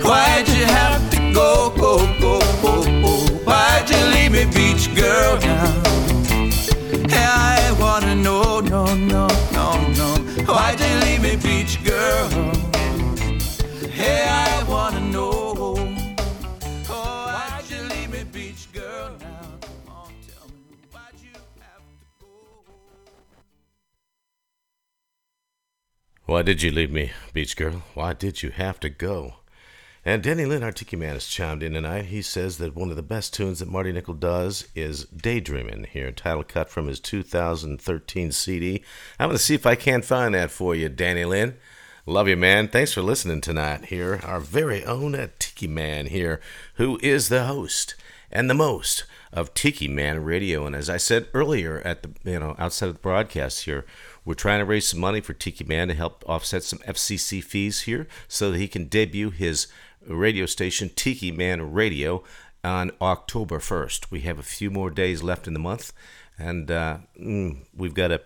Why'd 0.03 0.49
you 0.49 0.65
have 0.65 1.11
to 1.11 1.33
go, 1.33 1.71
go, 1.77 1.99
go, 2.21 2.41
go, 2.63 2.85
go? 3.03 3.13
Why'd 3.45 3.91
you 3.91 4.01
leave 4.15 4.33
me, 4.33 4.45
beach 4.47 4.95
girl? 4.95 5.78
Why 26.29 26.43
did 26.43 26.61
you 26.61 26.71
leave 26.71 26.91
me, 26.91 27.13
Beach 27.33 27.57
Girl? 27.57 27.85
Why 27.95 28.13
did 28.13 28.43
you 28.43 28.51
have 28.51 28.79
to 28.81 28.91
go? 28.91 29.37
And 30.05 30.23
Danny 30.23 30.45
Lynn, 30.45 30.63
our 30.63 30.73
Tiki 30.73 30.95
Man, 30.95 31.15
has 31.15 31.27
chimed 31.27 31.63
in 31.63 31.73
tonight. 31.73 32.05
He 32.05 32.21
says 32.21 32.59
that 32.59 32.77
one 32.77 32.91
of 32.91 32.97
the 32.97 33.03
best 33.03 33.33
tunes 33.33 33.61
that 33.61 33.71
Marty 33.71 33.93
Nickel 33.93 34.13
does 34.13 34.69
is 34.75 35.07
Daydreamin' 35.07 35.85
here, 35.85 36.13
title 36.13 36.45
cut 36.45 36.69
from 36.69 36.87
his 36.87 37.01
2013 37.01 38.31
CD. 38.31 38.85
I'm 39.19 39.29
going 39.29 39.39
to 39.39 39.43
see 39.43 39.55
if 39.55 39.65
I 39.65 39.75
can't 39.75 40.05
find 40.05 40.35
that 40.35 40.51
for 40.51 40.75
you, 40.75 40.91
Danny 40.91 41.25
Lynn. 41.25 41.57
Love 42.05 42.29
you, 42.29 42.37
man. 42.37 42.69
Thanks 42.69 42.93
for 42.93 43.01
listening 43.01 43.41
tonight 43.41 43.87
here. 43.87 44.21
Our 44.23 44.41
very 44.41 44.85
own 44.85 45.15
uh, 45.15 45.29
Tiki 45.39 45.67
Man 45.67 46.09
here, 46.09 46.43
who 46.75 46.99
is 47.03 47.31
the 47.31 47.47
host 47.47 47.95
and 48.31 48.51
the 48.51 48.55
most 48.55 49.05
of 49.33 49.55
Tiki 49.55 49.89
Man 49.89 50.23
Radio. 50.25 50.67
And 50.67 50.77
as 50.77 50.91
I 50.91 50.99
said 50.99 51.29
earlier 51.33 51.81
at 51.87 52.03
the, 52.03 52.11
you 52.31 52.39
know, 52.39 52.55
outside 52.59 52.89
of 52.89 52.95
the 52.97 53.01
broadcast 53.01 53.65
here, 53.65 53.87
we're 54.29 54.35
trying 54.35 54.59
to 54.59 54.65
raise 54.67 54.87
some 54.87 55.01
money 55.01 55.23
for 55.23 55.33
Tiki 55.33 55.65
Man 55.65 55.89
to 55.89 55.95
help 55.95 56.23
offset 56.29 56.63
some 56.63 56.81
FCC 56.81 57.43
fees 57.43 57.81
here 57.81 58.07
so 58.29 58.51
that 58.51 58.59
he 58.59 58.69
can 58.69 58.85
debut 58.85 59.31
his 59.31 59.69
radio 60.07 60.45
station, 60.45 60.91
Tiki 60.95 61.33
Man 61.33 61.73
Radio, 61.73 62.23
on 62.63 62.91
October 63.01 63.59
1st. 63.59 64.11
We 64.11 64.21
have 64.21 64.39
a 64.39 64.43
few 64.43 64.71
more 64.71 64.91
days 64.91 65.23
left 65.23 65.47
in 65.47 65.55
the 65.55 65.59
month, 65.59 65.95
and 66.39 66.71
uh, 66.71 66.99
mm, 67.19 67.65
we've 67.75 67.95
got 67.95 68.13
a 68.13 68.21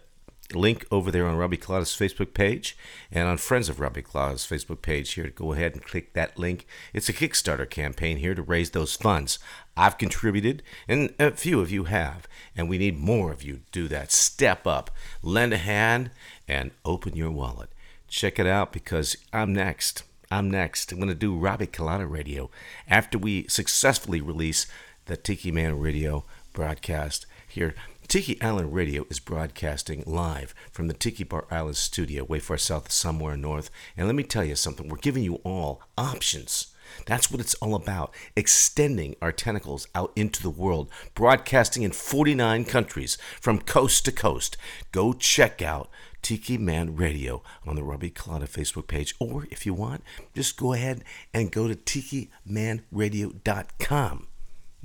link 0.55 0.87
over 0.91 1.11
there 1.11 1.27
on 1.27 1.37
Robbie 1.37 1.57
Colada's 1.57 1.91
Facebook 1.91 2.35
page 2.35 2.77
and 3.11 3.29
on 3.29 3.39
Friends 3.39 3.69
of 3.69 3.81
Robbie 3.81 4.03
Colada's 4.03 4.47
Facebook 4.47 4.83
page 4.83 5.13
here. 5.13 5.25
To 5.25 5.31
go 5.31 5.53
ahead 5.53 5.73
and 5.73 5.85
click 5.85 6.13
that 6.13 6.39
link. 6.39 6.67
It's 6.93 7.09
a 7.09 7.13
Kickstarter 7.13 7.69
campaign 7.69 8.19
here 8.19 8.35
to 8.35 8.43
raise 8.43 8.71
those 8.71 8.95
funds. 8.95 9.39
I've 9.77 9.99
contributed, 9.99 10.63
and 10.87 11.15
a 11.19 11.31
few 11.31 11.61
of 11.61 11.71
you 11.71 11.85
have, 11.85 12.29
and 12.57 12.69
we 12.69 12.79
need 12.79 12.99
more 12.99 13.33
of 13.33 13.43
you 13.43 13.55
to 13.55 13.71
do 13.73 13.89
that. 13.89 14.13
Step 14.13 14.67
up, 14.67 14.91
lend 15.23 15.53
a 15.53 15.59
hand, 15.59 16.11
and 16.47 16.73
open 16.85 17.17
your 17.17 17.31
wallet. 17.31 17.71
Check 18.09 18.39
it 18.39 18.47
out 18.47 18.73
because 18.73 19.17
I'm 19.33 19.53
next. 19.53 20.03
I'm 20.31 20.51
next. 20.51 20.93
I'm 20.93 20.99
going 20.99 21.09
to 21.09 21.15
do 21.15 21.37
Robbie 21.37 21.67
Colada 21.67 22.07
Radio 22.07 22.51
after 22.89 23.19
we 23.19 23.47
successfully 23.49 24.21
release 24.21 24.67
the 25.07 25.17
Tiki 25.17 25.51
Man 25.51 25.79
Radio 25.79 26.25
broadcast 26.53 27.27
here. 27.49 27.75
Tiki 28.09 28.41
Island 28.43 28.75
Radio 28.75 29.07
is 29.09 29.21
broadcasting 29.21 30.03
live 30.07 30.55
from 30.71 30.89
the 30.89 30.95
Tiki 30.95 31.25
Bar 31.25 31.47
Island 31.51 31.77
studio, 31.77 32.25
way 32.25 32.39
far 32.39 32.59
south, 32.59 32.93
somewhere 32.93 33.37
north. 33.37 33.71
And 33.97 34.07
let 34.07 34.17
me 34.17 34.23
tell 34.23 34.45
you 34.45 34.57
something, 34.57 34.89
we're 34.89 34.99
giving 34.99 35.23
you 35.23 35.37
all 35.45 35.83
options 35.97 36.73
that's 37.07 37.31
what 37.31 37.41
it's 37.41 37.55
all 37.55 37.75
about 37.75 38.15
extending 38.37 39.17
our 39.21 39.33
tentacles 39.33 39.89
out 39.95 40.13
into 40.17 40.43
the 40.43 40.51
world, 40.51 40.91
broadcasting 41.15 41.83
in 41.83 41.93
49 41.93 42.65
countries 42.65 43.19
from 43.41 43.61
coast 43.61 44.05
to 44.07 44.13
coast. 44.13 44.57
Go 44.93 45.13
check 45.13 45.61
out 45.63 45.91
Tiki 46.23 46.57
Man 46.59 46.97
Radio 46.97 47.43
on 47.67 47.77
the 47.77 47.83
Robbie 47.83 48.11
Colada 48.11 48.47
Facebook 48.47 48.87
page, 48.87 49.15
or 49.19 49.47
if 49.51 49.67
you 49.67 49.75
want, 49.75 50.05
just 50.35 50.57
go 50.57 50.73
ahead 50.73 51.05
and 51.35 51.51
go 51.51 51.69
to 51.69 51.75
tikimanradio.com. 51.75 54.29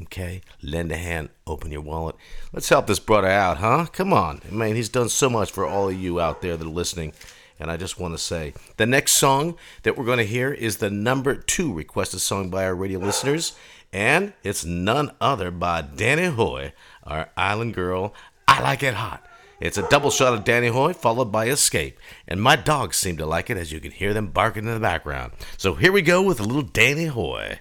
Okay, 0.03 0.41
lend 0.61 0.91
a 0.91 0.97
hand, 0.97 1.29
open 1.47 1.71
your 1.71 1.81
wallet. 1.81 2.15
Let's 2.53 2.69
help 2.69 2.85
this 2.85 2.99
brother 2.99 3.29
out, 3.29 3.57
huh? 3.57 3.87
Come 3.91 4.13
on. 4.13 4.41
Man, 4.51 4.75
he's 4.75 4.89
done 4.89 5.09
so 5.09 5.27
much 5.27 5.51
for 5.51 5.65
all 5.65 5.89
of 5.89 5.95
you 5.95 6.19
out 6.19 6.41
there 6.41 6.55
that 6.55 6.65
are 6.65 6.69
listening. 6.69 7.13
And 7.59 7.71
I 7.71 7.77
just 7.77 7.99
want 7.99 8.13
to 8.13 8.19
say 8.19 8.53
the 8.77 8.85
next 8.85 9.13
song 9.13 9.57
that 9.81 9.97
we're 9.97 10.05
going 10.05 10.19
to 10.19 10.23
hear 10.23 10.53
is 10.53 10.77
the 10.77 10.91
number 10.91 11.35
two 11.35 11.73
requested 11.73 12.19
song 12.19 12.51
by 12.51 12.63
our 12.65 12.75
radio 12.75 12.99
listeners, 12.99 13.55
and 13.91 14.33
it's 14.43 14.63
none 14.63 15.11
other 15.19 15.49
by 15.49 15.81
Danny 15.81 16.27
Hoy, 16.27 16.73
our 17.03 17.31
island 17.35 17.73
girl. 17.73 18.13
I 18.47 18.61
like 18.61 18.83
it 18.83 18.93
hot. 18.93 19.25
It's 19.59 19.79
a 19.79 19.89
double 19.89 20.11
shot 20.11 20.35
of 20.35 20.43
Danny 20.43 20.67
Hoy 20.67 20.93
followed 20.93 21.31
by 21.31 21.47
Escape, 21.47 21.97
and 22.27 22.39
my 22.39 22.55
dogs 22.55 22.97
seem 22.97 23.17
to 23.17 23.25
like 23.25 23.49
it 23.49 23.57
as 23.57 23.71
you 23.71 23.79
can 23.79 23.91
hear 23.91 24.13
them 24.13 24.27
barking 24.27 24.67
in 24.67 24.73
the 24.75 24.79
background. 24.79 25.31
So 25.57 25.73
here 25.73 25.91
we 25.91 26.03
go 26.03 26.21
with 26.21 26.39
a 26.39 26.43
little 26.43 26.61
Danny 26.61 27.07
Hoy. 27.07 27.59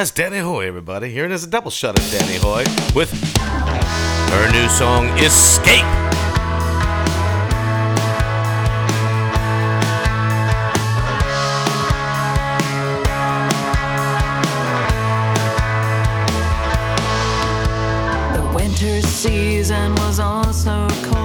that's 0.00 0.12
Danny 0.12 0.38
Hoy, 0.38 0.66
everybody. 0.66 1.10
Here 1.10 1.26
it 1.26 1.30
is 1.30 1.44
a 1.44 1.46
double 1.46 1.70
shot 1.70 1.98
of 1.98 2.10
Danny 2.10 2.36
Hoy 2.36 2.64
with 2.94 3.12
her 4.30 4.50
new 4.50 4.66
song, 4.70 5.08
Escape. 5.18 5.84
The 18.34 18.52
winter 18.54 19.02
season 19.02 19.94
was 19.96 20.18
also 20.18 20.88
cold. 21.02 21.19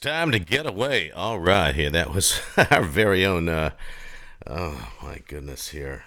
Time 0.00 0.30
to 0.30 0.38
get 0.38 0.64
away. 0.64 1.10
All 1.10 1.40
right, 1.40 1.74
here. 1.74 1.90
That 1.90 2.14
was 2.14 2.40
our 2.70 2.84
very 2.84 3.26
own, 3.26 3.48
uh, 3.48 3.70
oh 4.46 4.92
my 5.02 5.20
goodness, 5.26 5.70
here. 5.70 6.04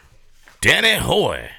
Danny 0.61 0.95
Hoy. 0.95 1.49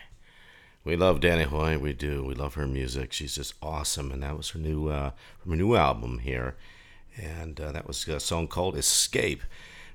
We 0.82 0.96
love 0.96 1.20
Danny 1.20 1.44
Hoy. 1.44 1.76
We 1.76 1.92
do. 1.92 2.24
We 2.24 2.32
love 2.32 2.54
her 2.54 2.66
music. 2.66 3.12
She's 3.12 3.34
just 3.34 3.52
awesome. 3.60 4.10
And 4.10 4.22
that 4.22 4.34
was 4.34 4.48
her 4.50 4.58
new, 4.58 4.88
uh, 4.88 5.10
her 5.46 5.56
new 5.56 5.74
album 5.74 6.20
here. 6.20 6.56
And 7.20 7.60
uh, 7.60 7.70
that 7.72 7.86
was 7.86 8.08
a 8.08 8.18
song 8.18 8.48
called 8.48 8.78
Escape. 8.78 9.42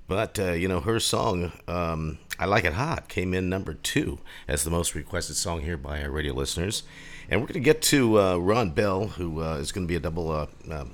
But, 0.07 0.37
uh, 0.37 0.51
you 0.51 0.67
know, 0.67 0.81
her 0.81 0.99
song, 0.99 1.53
um, 1.67 2.19
I 2.37 2.45
Like 2.45 2.65
It 2.65 2.73
Hot, 2.73 3.09
came 3.09 3.33
in 3.33 3.49
number 3.49 3.73
two 3.73 4.19
as 4.47 4.63
the 4.63 4.69
most 4.69 4.93
requested 4.93 5.37
song 5.37 5.61
here 5.61 5.75
by 5.75 6.03
our 6.03 6.11
radio 6.11 6.35
listeners. 6.35 6.83
And 7.31 7.41
we're 7.41 7.47
going 7.47 7.53
to 7.55 7.59
get 7.61 7.81
to 7.83 8.21
uh, 8.21 8.37
Ron 8.37 8.69
Bell, 8.69 9.07
who 9.07 9.41
uh, 9.41 9.55
is 9.55 9.71
going 9.71 9.87
to 9.87 9.91
be 9.91 9.95
a 9.95 9.99
double 9.99 10.29
uh, 10.29 10.45
um, 10.69 10.91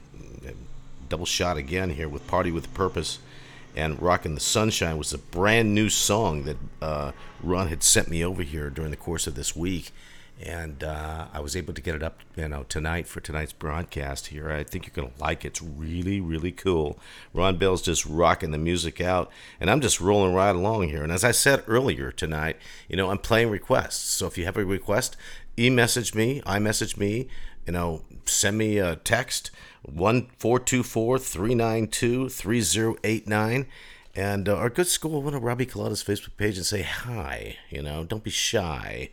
double 1.09 1.25
shot 1.25 1.57
again 1.57 1.91
here 1.91 2.09
with 2.09 2.27
Party 2.27 2.51
with 2.51 2.73
Purpose 2.73 3.19
and 3.75 4.01
Rockin' 4.01 4.35
the 4.35 4.41
Sunshine 4.41 4.97
was 4.97 5.13
a 5.13 5.17
brand 5.17 5.73
new 5.73 5.89
song 5.89 6.43
that 6.43 6.57
uh, 6.81 7.11
Ron 7.41 7.67
had 7.69 7.83
sent 7.83 8.07
me 8.07 8.23
over 8.23 8.43
here 8.43 8.69
during 8.69 8.91
the 8.91 8.97
course 8.97 9.27
of 9.27 9.35
this 9.35 9.55
week. 9.55 9.91
And 10.41 10.83
uh, 10.83 11.27
I 11.31 11.39
was 11.39 11.55
able 11.55 11.73
to 11.73 11.81
get 11.81 11.95
it 11.95 12.03
up, 12.03 12.19
you 12.35 12.47
know, 12.47 12.63
tonight 12.63 13.07
for 13.07 13.21
tonight's 13.21 13.53
broadcast 13.53 14.27
here. 14.27 14.51
I 14.51 14.63
think 14.63 14.85
you're 14.85 14.93
gonna 14.93 15.13
like 15.19 15.45
it. 15.45 15.49
It's 15.49 15.61
really, 15.61 16.19
really 16.19 16.51
cool. 16.51 16.99
Ron 17.33 17.57
Bell's 17.57 17.83
just 17.83 18.05
rocking 18.05 18.51
the 18.51 18.57
music 18.57 18.99
out, 18.99 19.31
and 19.61 19.69
I'm 19.69 19.79
just 19.79 20.01
rolling 20.01 20.33
right 20.33 20.55
along 20.55 20.89
here. 20.89 21.03
And 21.03 21.11
as 21.11 21.23
I 21.23 21.31
said 21.31 21.63
earlier 21.67 22.11
tonight, 22.11 22.57
you 22.89 22.97
know, 22.97 23.09
I'm 23.09 23.19
playing 23.19 23.51
requests. 23.51 24.09
So 24.09 24.25
if 24.25 24.37
you 24.37 24.43
have 24.45 24.57
a 24.57 24.65
request, 24.65 25.15
e-message 25.57 26.13
me, 26.15 26.41
I 26.45 26.59
message 26.59 26.97
me, 26.97 27.27
you 27.65 27.73
know, 27.73 28.01
send 28.25 28.57
me 28.57 28.77
a 28.77 28.95
text 28.95 29.51
one 29.83 30.27
four 30.37 30.59
two 30.59 30.83
four 30.83 31.19
three 31.19 31.55
nine 31.55 31.87
two 31.87 32.29
three 32.29 32.61
zero 32.61 32.95
eight 33.03 33.27
nine. 33.27 33.67
And 34.15 34.47
uh, 34.47 34.55
our 34.55 34.69
good 34.69 34.87
school 34.87 35.21
went 35.21 35.35
to 35.35 35.39
Robbie 35.39 35.65
Colada's 35.65 36.03
Facebook 36.03 36.37
page 36.37 36.57
and 36.57 36.65
say 36.65 36.83
hi. 36.83 37.57
You 37.69 37.81
know, 37.81 38.03
don't 38.03 38.23
be 38.23 38.29
shy. 38.29 39.09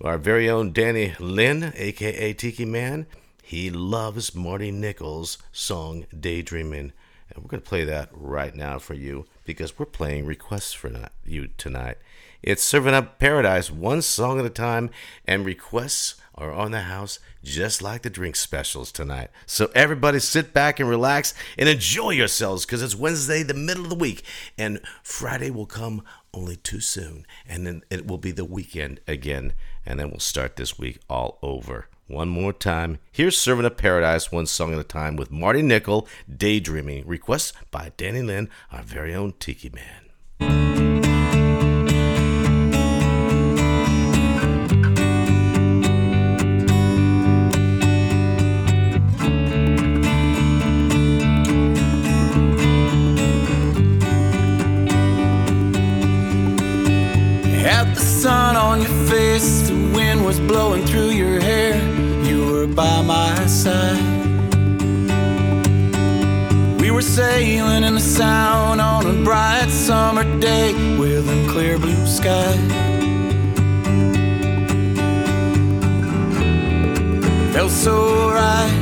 Our 0.00 0.18
very 0.18 0.48
own 0.48 0.72
Danny 0.72 1.14
Lynn, 1.20 1.72
aka 1.76 2.32
Tiki 2.32 2.64
Man, 2.64 3.06
he 3.42 3.70
loves 3.70 4.34
Marty 4.34 4.70
Nichols' 4.70 5.38
song 5.52 6.06
Daydreaming. 6.18 6.92
And 7.28 7.44
we're 7.44 7.48
going 7.48 7.62
to 7.62 7.68
play 7.68 7.84
that 7.84 8.08
right 8.12 8.54
now 8.54 8.78
for 8.78 8.94
you 8.94 9.26
because 9.44 9.78
we're 9.78 9.86
playing 9.86 10.26
requests 10.26 10.72
for 10.72 10.90
you 11.24 11.48
tonight. 11.58 11.98
It's 12.42 12.64
Serving 12.64 12.92
Up 12.92 13.20
Paradise, 13.20 13.70
one 13.70 14.02
song 14.02 14.40
at 14.40 14.44
a 14.44 14.50
time, 14.50 14.90
and 15.28 15.46
requests 15.46 16.16
are 16.34 16.50
on 16.50 16.72
the 16.72 16.80
house 16.80 17.20
just 17.44 17.80
like 17.80 18.02
the 18.02 18.10
drink 18.10 18.34
specials 18.34 18.90
tonight. 18.90 19.30
So 19.46 19.70
everybody 19.76 20.18
sit 20.18 20.52
back 20.52 20.80
and 20.80 20.88
relax 20.88 21.34
and 21.56 21.68
enjoy 21.68 22.10
yourselves 22.10 22.66
because 22.66 22.82
it's 22.82 22.96
Wednesday, 22.96 23.44
the 23.44 23.54
middle 23.54 23.84
of 23.84 23.90
the 23.90 23.94
week, 23.96 24.24
and 24.58 24.80
Friday 25.04 25.52
will 25.52 25.66
come 25.66 26.02
only 26.34 26.56
too 26.56 26.80
soon, 26.80 27.26
and 27.46 27.64
then 27.64 27.82
it 27.90 28.08
will 28.08 28.18
be 28.18 28.32
the 28.32 28.44
weekend 28.44 28.98
again, 29.06 29.52
and 29.86 30.00
then 30.00 30.10
we'll 30.10 30.18
start 30.18 30.56
this 30.56 30.76
week 30.76 30.98
all 31.08 31.38
over. 31.42 31.86
One 32.08 32.28
more 32.28 32.52
time. 32.52 32.98
Here's 33.12 33.38
Serving 33.38 33.66
Up 33.66 33.76
Paradise, 33.76 34.32
one 34.32 34.46
song 34.46 34.72
at 34.72 34.80
a 34.80 34.84
time 34.84 35.14
with 35.14 35.30
Marty 35.30 35.62
Nickel, 35.62 36.08
Daydreaming. 36.28 37.06
Request 37.06 37.52
by 37.70 37.92
Danny 37.96 38.20
Lynn, 38.20 38.50
our 38.72 38.82
very 38.82 39.14
own 39.14 39.34
Tiki 39.38 39.70
Man. 39.70 40.71
My 63.02 63.46
side. 63.46 64.00
We 66.80 66.90
were 66.90 67.02
sailing 67.02 67.84
in 67.84 67.94
the 67.94 68.00
sound 68.00 68.80
on 68.80 69.06
a 69.06 69.24
bright 69.24 69.70
summer 69.70 70.24
day 70.40 70.72
with 70.98 71.28
a 71.28 71.52
clear 71.52 71.78
blue 71.78 72.06
sky. 72.06 72.56
Felt 77.52 77.70
so 77.70 78.30
right. 78.30 78.78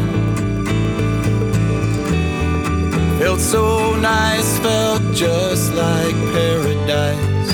Felt 3.19 3.41
so 3.41 3.97
nice, 3.97 4.59
felt 4.59 5.03
just 5.15 5.75
like 5.75 6.15
paradise. 6.33 7.53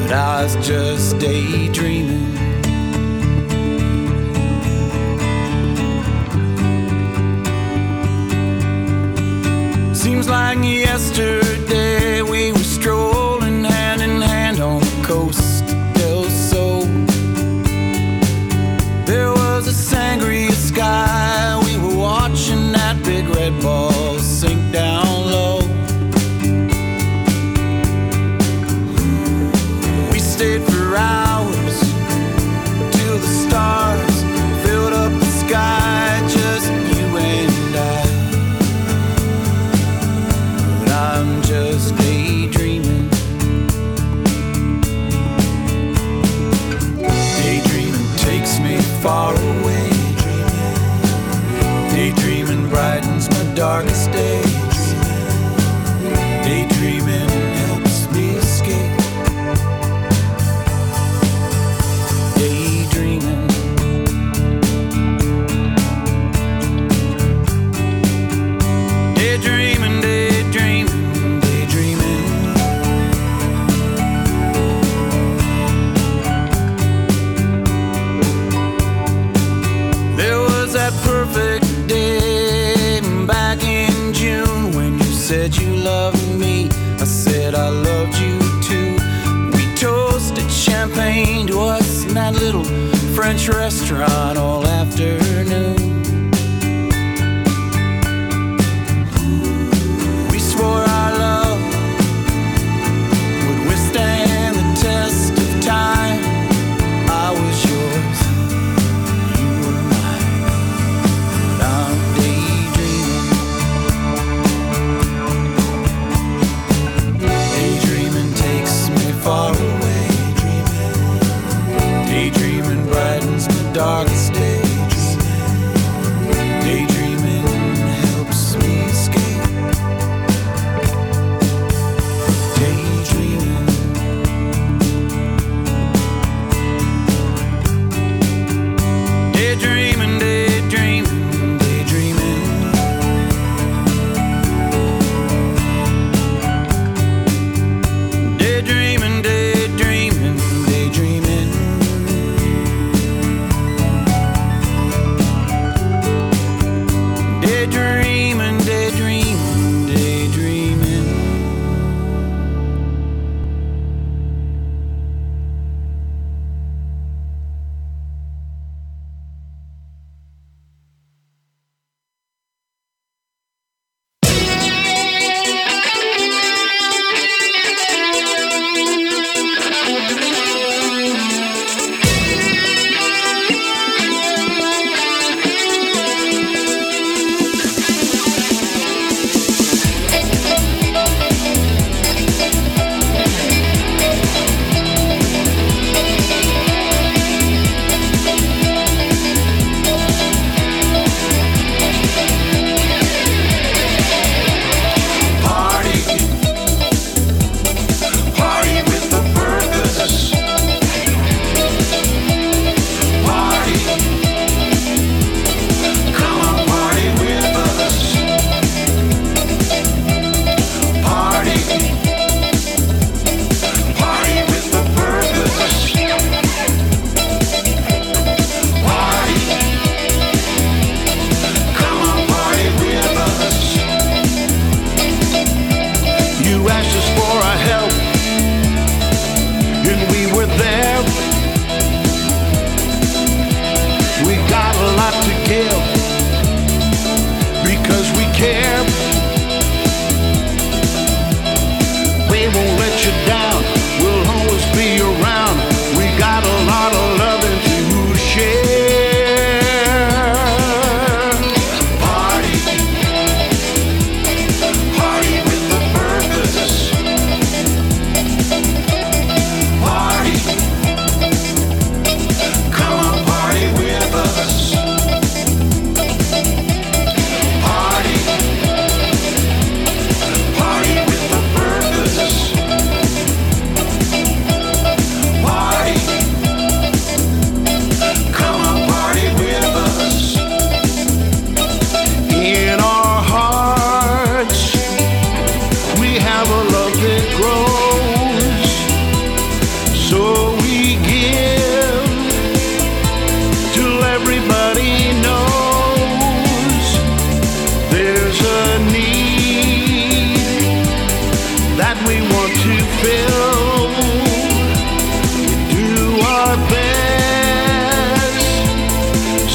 But 0.00 0.12
I 0.12 0.42
was 0.42 0.56
just 0.66 1.18
daydreaming. 1.18 2.13
Seems 10.14 10.28
like 10.28 10.62
yesterday 10.62 11.23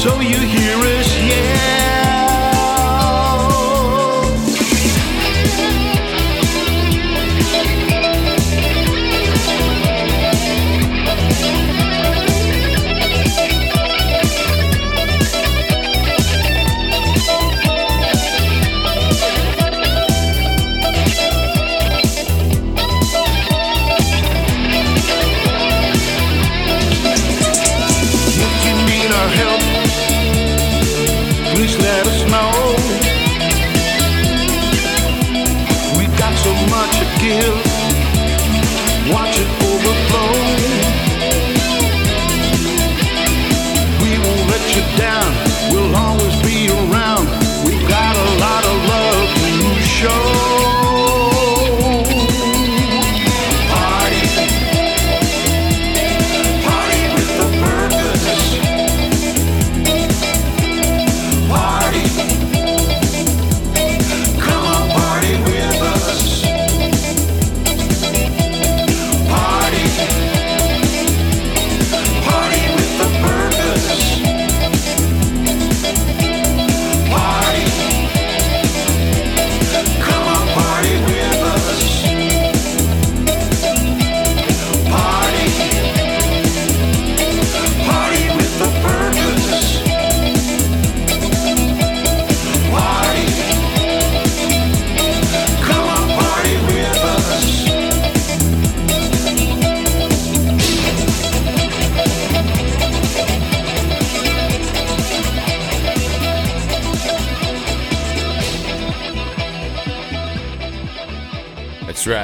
So 0.00 0.18
you 0.18 0.40
hear 0.40 0.78
us, 0.78 1.14
yeah. 1.18 1.79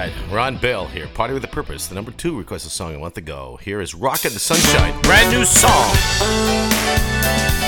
right, 0.06 0.32
Ron 0.32 0.56
Bell 0.58 0.86
here. 0.86 1.06
Party 1.08 1.34
with 1.34 1.44
a 1.44 1.48
Purpose. 1.48 1.86
The 1.86 1.94
number 1.94 2.10
two 2.10 2.36
request 2.36 2.66
a 2.66 2.70
song 2.70 2.94
a 2.94 2.98
month 2.98 3.16
ago. 3.16 3.58
Here 3.62 3.80
is 3.80 3.94
Rockin' 3.94 4.32
the 4.32 4.38
Sunshine, 4.38 5.00
brand 5.02 5.32
new 5.32 5.44
song. 5.44 7.65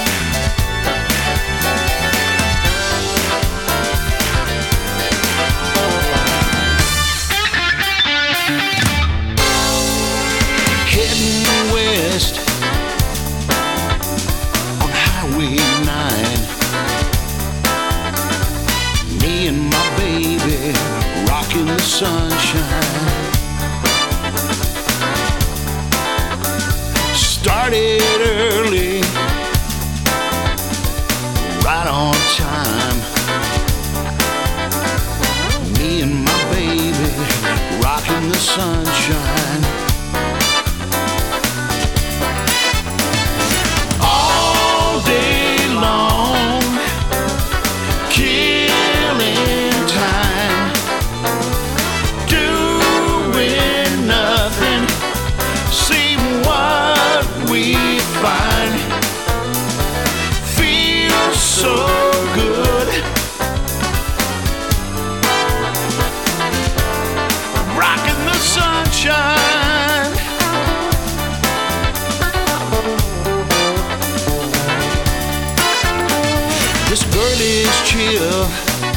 Yeah. 78.58 78.87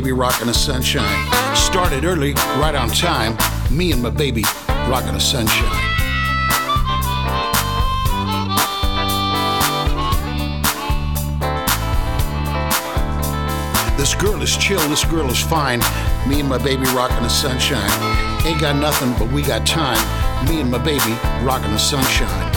Baby 0.00 0.12
rocking 0.12 0.46
the 0.46 0.52
sunshine. 0.52 1.56
Started 1.56 2.04
early, 2.04 2.34
right 2.60 2.74
on 2.74 2.90
time, 2.90 3.34
me 3.70 3.92
and 3.92 4.02
my 4.02 4.10
baby 4.10 4.42
rocking 4.90 5.14
the 5.14 5.18
sunshine. 5.18 5.64
This 13.96 14.14
girl 14.14 14.42
is 14.42 14.54
chill, 14.58 14.86
this 14.90 15.06
girl 15.06 15.30
is 15.30 15.40
fine. 15.40 15.80
Me 16.28 16.40
and 16.40 16.48
my 16.50 16.58
baby 16.58 16.84
rocking 16.94 17.22
the 17.22 17.30
sunshine. 17.30 17.80
Ain't 18.44 18.60
got 18.60 18.76
nothing, 18.76 19.14
but 19.14 19.32
we 19.32 19.40
got 19.40 19.66
time. 19.66 19.96
Me 20.46 20.60
and 20.60 20.70
my 20.70 20.76
baby 20.76 21.16
rocking 21.42 21.70
the 21.70 21.78
sunshine. 21.78 22.55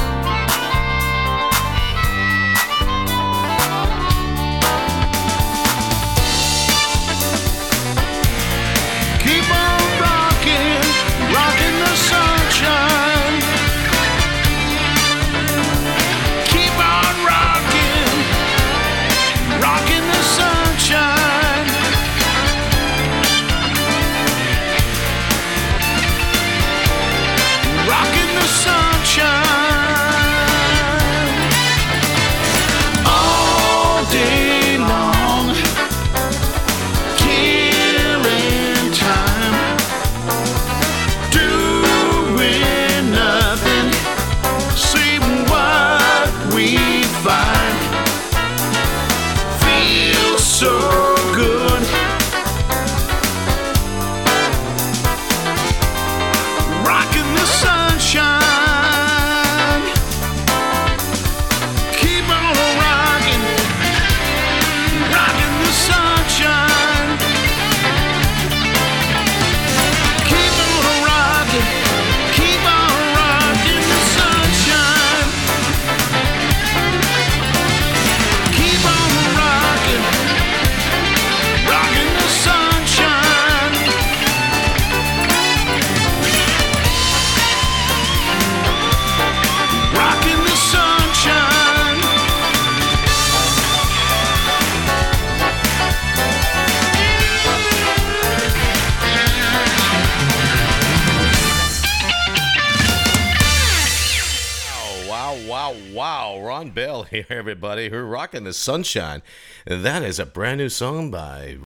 here, 107.11 107.25
everybody. 107.29 107.89
We're 107.89 108.03
rocking 108.03 108.43
the 108.43 108.53
sunshine. 108.53 109.23
That 109.65 110.03
is 110.03 110.19
a 110.19 110.25
brand 110.25 110.59
new 110.59 110.69
song 110.69 111.09
by 111.09 111.57